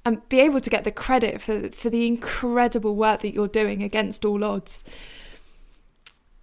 and 0.05 0.27
be 0.29 0.41
able 0.41 0.61
to 0.61 0.71
get 0.71 0.85
the 0.85 0.93
credit 0.93 1.41
for 1.41 1.71
for 1.71 1.91
the 1.91 2.07
incredible 2.07 2.95
work 2.95 3.21
that 3.21 3.35
you're 3.35 3.49
doing 3.49 3.83
against 3.83 4.25
all 4.25 4.45
odds. 4.45 4.85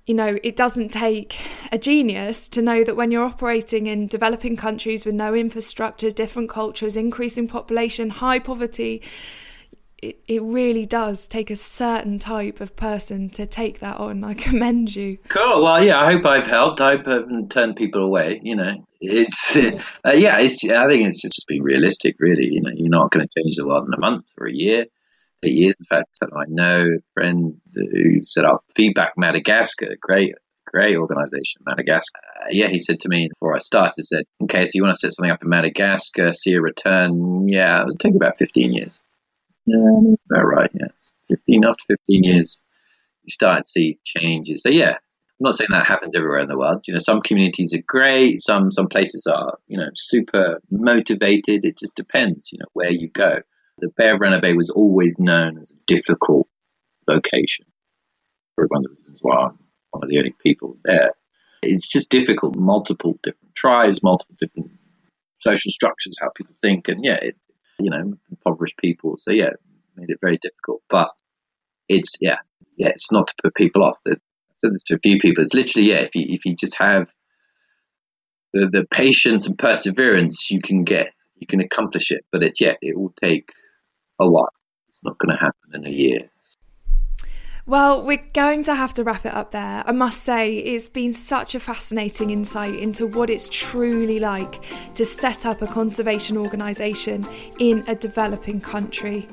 You 0.05 0.13
know, 0.13 0.37
it 0.43 0.55
doesn't 0.55 0.89
take 0.89 1.35
a 1.71 1.79
genius 1.79 2.47
to 2.49 2.61
know 2.61 2.83
that 2.83 2.95
when 2.95 3.09
you're 3.09 3.25
operating 3.25 3.87
in 3.87 4.05
developing 4.05 4.55
countries 4.55 5.03
with 5.03 5.15
no 5.15 5.33
infrastructure, 5.33 6.11
different 6.11 6.47
cultures, 6.47 6.95
increasing 6.95 7.47
population, 7.47 8.11
high 8.11 8.37
poverty, 8.37 9.01
it, 10.05 10.19
it 10.27 10.41
really 10.43 10.85
does 10.85 11.27
take 11.27 11.49
a 11.49 11.55
certain 11.55 12.19
type 12.19 12.61
of 12.61 12.75
person 12.75 13.29
to 13.31 13.45
take 13.45 13.79
that 13.79 13.97
on. 13.97 14.23
I 14.23 14.33
commend 14.47 14.95
you. 14.95 15.17
Cool. 15.29 15.63
Well, 15.63 15.83
yeah, 15.83 15.99
I 15.99 16.11
hope 16.13 16.25
I've 16.25 16.47
helped. 16.47 16.81
I 16.81 16.97
hope 16.97 17.07
I 17.07 17.13
haven't 17.13 17.51
turned 17.51 17.75
people 17.75 18.03
away. 18.03 18.39
You 18.43 18.55
know, 18.55 18.85
it's 19.01 19.55
uh, 19.55 19.71
yeah. 20.13 20.39
It's 20.39 20.63
I 20.63 20.87
think 20.87 21.07
it's 21.07 21.21
just, 21.21 21.45
being 21.47 21.63
realistic. 21.63 22.15
Really, 22.19 22.49
you 22.51 22.61
know, 22.61 22.71
you're 22.73 22.89
not 22.89 23.11
going 23.11 23.25
to 23.27 23.41
change 23.41 23.55
the 23.55 23.67
world 23.67 23.87
in 23.87 23.93
a 23.93 23.99
month 23.99 24.25
or 24.39 24.47
a 24.47 24.53
year. 24.53 24.85
Eight 25.43 25.53
years. 25.53 25.79
In 25.81 25.85
fact, 25.85 26.17
I 26.21 26.45
know 26.47 26.85
a 26.85 27.13
friend 27.13 27.55
who 27.73 28.21
set 28.21 28.45
up 28.45 28.63
Feedback 28.75 29.13
Madagascar, 29.17 29.95
great, 29.99 30.33
great 30.65 30.97
organization, 30.97 31.61
Madagascar. 31.65 32.21
Uh, 32.41 32.47
yeah, 32.51 32.67
he 32.67 32.79
said 32.79 33.01
to 33.01 33.09
me 33.09 33.27
before 33.27 33.53
I 33.53 33.59
started, 33.59 34.03
said, 34.03 34.23
okay, 34.43 34.65
so 34.65 34.71
you 34.75 34.81
want 34.81 34.95
to 34.95 34.99
set 34.99 35.13
something 35.13 35.31
up 35.31 35.43
in 35.43 35.49
Madagascar, 35.49 36.31
see 36.31 36.53
a 36.53 36.61
return? 36.61 37.47
Yeah, 37.47 37.81
it'll 37.81 37.97
take 37.97 38.15
about 38.15 38.37
15 38.39 38.73
years. 38.73 38.99
Yeah, 39.65 39.99
that's 40.09 40.23
about 40.29 40.45
right, 40.45 40.71
yes. 40.73 41.13
15, 41.29 41.65
after 41.65 41.83
15 41.89 42.23
years, 42.23 42.61
you 43.23 43.31
start 43.31 43.63
to 43.63 43.69
see 43.69 43.99
changes. 44.03 44.63
So 44.63 44.69
yeah, 44.69 44.91
I'm 44.91 45.43
not 45.43 45.55
saying 45.55 45.69
that 45.71 45.87
happens 45.87 46.13
everywhere 46.15 46.39
in 46.39 46.47
the 46.47 46.57
world. 46.57 46.83
You 46.87 46.93
know, 46.93 46.99
some 46.99 47.21
communities 47.21 47.73
are 47.73 47.83
great, 47.85 48.41
some 48.41 48.71
some 48.71 48.87
places 48.87 49.27
are, 49.27 49.57
you 49.67 49.77
know, 49.77 49.89
super 49.95 50.61
motivated. 50.69 51.65
It 51.65 51.77
just 51.77 51.95
depends, 51.95 52.51
you 52.51 52.59
know, 52.59 52.67
where 52.73 52.91
you 52.91 53.09
go. 53.09 53.41
The 53.79 53.89
Bay 53.97 54.11
of 54.11 54.19
Ranobe 54.19 54.55
was 54.55 54.69
always 54.69 55.17
known 55.19 55.57
as 55.57 55.71
a 55.71 55.75
difficult 55.87 56.47
location. 57.07 57.65
For 58.55 58.65
one 58.67 58.85
of 58.85 58.91
the 58.91 58.95
reasons 58.95 59.19
why 59.21 59.35
I'm 59.47 59.59
one 59.91 60.03
of 60.03 60.09
the 60.09 60.19
only 60.19 60.35
people 60.41 60.77
there. 60.83 61.11
It's 61.61 61.87
just 61.87 62.09
difficult, 62.09 62.55
multiple 62.55 63.17
different 63.23 63.55
tribes, 63.55 64.03
multiple 64.03 64.35
different 64.39 64.71
social 65.39 65.71
structures, 65.71 66.17
how 66.21 66.29
people 66.29 66.55
think, 66.61 66.87
and 66.87 67.03
yeah, 67.03 67.17
it, 67.21 67.35
you 67.79 67.89
know, 67.89 68.13
impoverished 68.29 68.77
people. 68.77 69.17
So 69.17 69.31
yeah, 69.31 69.47
it 69.47 69.59
made 69.95 70.09
it 70.09 70.19
very 70.21 70.37
difficult. 70.37 70.81
But 70.89 71.09
it's 71.87 72.15
yeah, 72.21 72.37
yeah, 72.77 72.89
it's 72.89 73.11
not 73.11 73.27
to 73.27 73.33
put 73.43 73.55
people 73.55 73.83
off. 73.83 73.97
I 74.07 74.13
said 74.57 74.73
this 74.73 74.83
to 74.83 74.95
a 74.95 74.99
few 74.99 75.19
people. 75.19 75.41
It's 75.41 75.53
literally 75.53 75.89
yeah, 75.89 75.99
if 75.99 76.15
you 76.15 76.25
if 76.29 76.45
you 76.45 76.55
just 76.55 76.77
have 76.77 77.07
the 78.53 78.67
the 78.67 78.85
patience 78.85 79.47
and 79.47 79.57
perseverance, 79.57 80.49
you 80.51 80.59
can 80.61 80.83
get 80.83 81.07
you 81.35 81.47
can 81.47 81.61
accomplish 81.61 82.11
it. 82.11 82.25
But 82.31 82.43
it 82.43 82.53
yeah, 82.59 82.73
it 82.81 82.97
will 82.97 83.13
take 83.21 83.49
a 84.19 84.29
while. 84.29 84.49
It's 84.87 84.99
not 85.03 85.17
going 85.17 85.35
to 85.35 85.43
happen 85.43 85.73
in 85.73 85.85
a 85.85 85.95
year. 85.95 86.29
Well, 87.67 88.03
we're 88.05 88.23
going 88.33 88.63
to 88.65 88.75
have 88.75 88.93
to 88.93 89.03
wrap 89.03 89.25
it 89.25 89.33
up 89.33 89.49
there. 89.49 89.83
I 89.87 89.91
must 89.91 90.21
say, 90.21 90.53
it's 90.53 90.87
been 90.87 91.11
such 91.11 91.55
a 91.55 91.59
fascinating 91.59 92.29
insight 92.29 92.75
into 92.75 93.07
what 93.07 93.27
it's 93.27 93.49
truly 93.49 94.19
like 94.19 94.63
to 94.93 95.03
set 95.03 95.47
up 95.47 95.63
a 95.63 95.67
conservation 95.67 96.37
organisation 96.37 97.27
in 97.57 97.83
a 97.87 97.95
developing 97.95 98.61
country. 98.61 99.27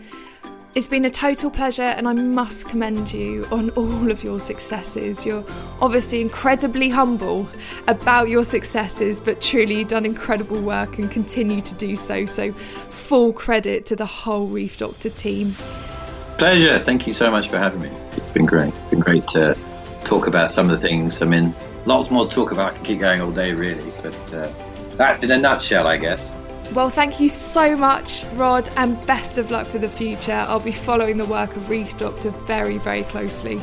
It's 0.75 0.89
been 0.89 1.05
a 1.05 1.11
total 1.11 1.51
pleasure, 1.51 1.83
and 1.83 2.09
I 2.09 2.15
must 2.15 2.71
commend 2.71 3.13
you 3.13 3.47
on 3.51 3.69
all 3.71 4.11
of 4.11 4.25
your 4.25 4.41
successes. 4.41 5.27
You're 5.27 5.45
obviously 5.83 6.23
incredibly 6.23 6.89
humble 6.89 7.47
about 7.87 8.31
your 8.31 8.45
successes, 8.45 9.21
but 9.21 9.43
truly 9.43 9.81
you've 9.81 9.89
done 9.89 10.07
incredible 10.07 10.63
work 10.63 10.99
and 10.99 11.11
continue 11.11 11.61
to 11.61 11.75
do 11.75 11.97
so. 11.97 12.25
So, 12.25 12.55
full 12.55 13.35
credit 13.35 13.85
to 13.87 13.97
the 13.97 14.07
whole 14.07 14.47
Reef 14.47 14.79
Doctor 14.79 15.11
team. 15.11 15.53
Pleasure. 16.39 16.79
Thank 16.79 17.07
you 17.07 17.13
so 17.13 17.31
much 17.31 17.51
for 17.51 17.59
having 17.59 17.83
me. 17.83 17.91
Been 18.33 18.47
great. 18.47 18.73
Been 18.91 19.01
great 19.01 19.27
to 19.29 19.57
talk 20.05 20.27
about 20.27 20.51
some 20.51 20.71
of 20.71 20.81
the 20.81 20.89
things. 20.89 21.23
I 21.23 21.27
mean, 21.27 21.55
lots 21.85 22.11
more 22.11 22.27
to 22.27 22.31
talk 22.35 22.53
about. 22.53 22.73
I 22.73 22.77
can 22.77 22.85
keep 22.85 23.01
going 23.01 23.21
all 23.21 23.31
day, 23.31 23.53
really. 23.53 23.93
But 24.03 24.35
uh, 24.35 24.53
that's 24.97 25.23
in 25.23 25.31
a 25.31 25.39
nutshell, 25.39 25.87
I 25.87 25.97
guess. 25.97 26.33
Well, 26.73 26.89
thank 26.89 27.21
you 27.21 27.29
so 27.29 27.77
much, 27.77 28.25
Rod, 28.33 28.71
and 28.77 29.05
best 29.07 29.37
of 29.37 29.51
luck 29.51 29.67
for 29.67 29.79
the 29.79 29.91
future. 29.91 30.33
I'll 30.49 30.61
be 30.61 30.73
following 30.73 31.19
the 31.19 31.27
work 31.27 31.55
of 31.57 31.69
Reef 31.69 31.99
Doctor 31.99 32.31
very, 32.31 32.79
very 32.79 33.03
closely. 33.03 33.61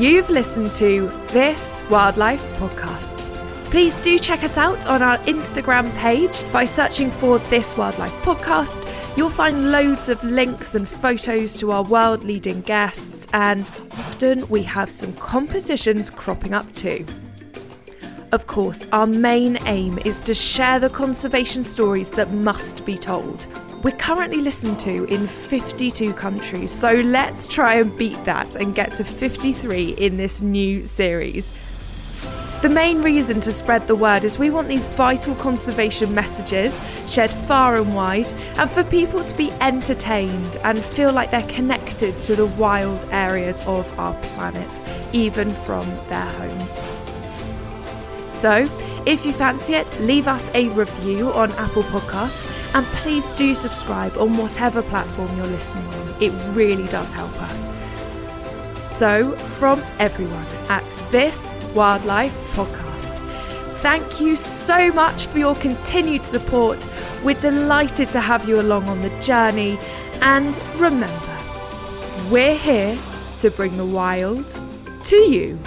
You've 0.00 0.30
listened 0.30 0.72
to 0.76 1.08
This 1.26 1.82
Wildlife 1.90 2.42
Podcast. 2.56 3.14
Please 3.66 3.94
do 3.96 4.18
check 4.18 4.42
us 4.42 4.56
out 4.56 4.86
on 4.86 5.02
our 5.02 5.18
Instagram 5.18 5.94
page 5.94 6.42
by 6.50 6.64
searching 6.64 7.10
for 7.10 7.38
This 7.50 7.76
Wildlife 7.76 8.14
Podcast. 8.22 8.82
You'll 9.14 9.28
find 9.28 9.70
loads 9.70 10.08
of 10.08 10.24
links 10.24 10.74
and 10.74 10.88
photos 10.88 11.54
to 11.56 11.72
our 11.72 11.82
world 11.82 12.24
leading 12.24 12.62
guests, 12.62 13.26
and 13.34 13.70
often 13.90 14.48
we 14.48 14.62
have 14.62 14.88
some 14.88 15.12
competitions 15.16 16.08
cropping 16.08 16.54
up 16.54 16.72
too. 16.74 17.04
Of 18.32 18.46
course, 18.46 18.86
our 18.92 19.08
main 19.08 19.58
aim 19.66 19.98
is 20.04 20.20
to 20.20 20.34
share 20.34 20.78
the 20.78 20.88
conservation 20.88 21.64
stories 21.64 22.10
that 22.10 22.32
must 22.32 22.84
be 22.84 22.96
told. 22.96 23.48
We're 23.82 23.96
currently 23.96 24.40
listened 24.40 24.78
to 24.80 25.04
in 25.06 25.26
52 25.26 26.12
countries, 26.12 26.70
so 26.70 26.92
let's 26.92 27.48
try 27.48 27.74
and 27.74 27.96
beat 27.96 28.24
that 28.26 28.54
and 28.54 28.72
get 28.72 28.94
to 28.96 29.04
53 29.04 29.94
in 29.94 30.16
this 30.16 30.40
new 30.40 30.86
series. 30.86 31.50
The 32.62 32.68
main 32.68 33.02
reason 33.02 33.40
to 33.40 33.52
spread 33.52 33.88
the 33.88 33.96
word 33.96 34.22
is 34.22 34.38
we 34.38 34.50
want 34.50 34.68
these 34.68 34.86
vital 34.86 35.34
conservation 35.34 36.14
messages 36.14 36.80
shared 37.08 37.32
far 37.32 37.80
and 37.80 37.96
wide, 37.96 38.30
and 38.58 38.70
for 38.70 38.84
people 38.84 39.24
to 39.24 39.36
be 39.36 39.50
entertained 39.60 40.56
and 40.62 40.78
feel 40.78 41.12
like 41.12 41.32
they're 41.32 41.42
connected 41.48 42.20
to 42.20 42.36
the 42.36 42.46
wild 42.46 43.04
areas 43.10 43.60
of 43.62 43.98
our 43.98 44.14
planet, 44.22 44.70
even 45.12 45.52
from 45.64 45.84
their 46.08 46.26
homes. 46.26 46.80
So, 48.40 48.66
if 49.04 49.26
you 49.26 49.34
fancy 49.34 49.74
it, 49.74 50.00
leave 50.00 50.26
us 50.26 50.50
a 50.54 50.68
review 50.68 51.30
on 51.34 51.52
Apple 51.52 51.82
Podcasts 51.82 52.50
and 52.74 52.86
please 52.86 53.26
do 53.36 53.54
subscribe 53.54 54.16
on 54.16 54.34
whatever 54.38 54.80
platform 54.80 55.36
you're 55.36 55.46
listening 55.46 55.86
on. 55.88 56.22
It 56.22 56.30
really 56.56 56.86
does 56.86 57.12
help 57.12 57.30
us. 57.42 57.70
So, 58.82 59.32
from 59.58 59.84
everyone 59.98 60.46
at 60.70 60.86
this 61.10 61.64
Wildlife 61.74 62.32
Podcast, 62.54 63.18
thank 63.80 64.22
you 64.22 64.36
so 64.36 64.90
much 64.90 65.26
for 65.26 65.38
your 65.38 65.54
continued 65.56 66.24
support. 66.24 66.88
We're 67.22 67.38
delighted 67.40 68.08
to 68.12 68.22
have 68.22 68.48
you 68.48 68.58
along 68.62 68.88
on 68.88 69.02
the 69.02 69.10
journey. 69.20 69.78
And 70.22 70.58
remember, 70.76 71.36
we're 72.30 72.56
here 72.56 72.98
to 73.40 73.50
bring 73.50 73.76
the 73.76 73.84
wild 73.84 74.48
to 75.04 75.16
you. 75.16 75.58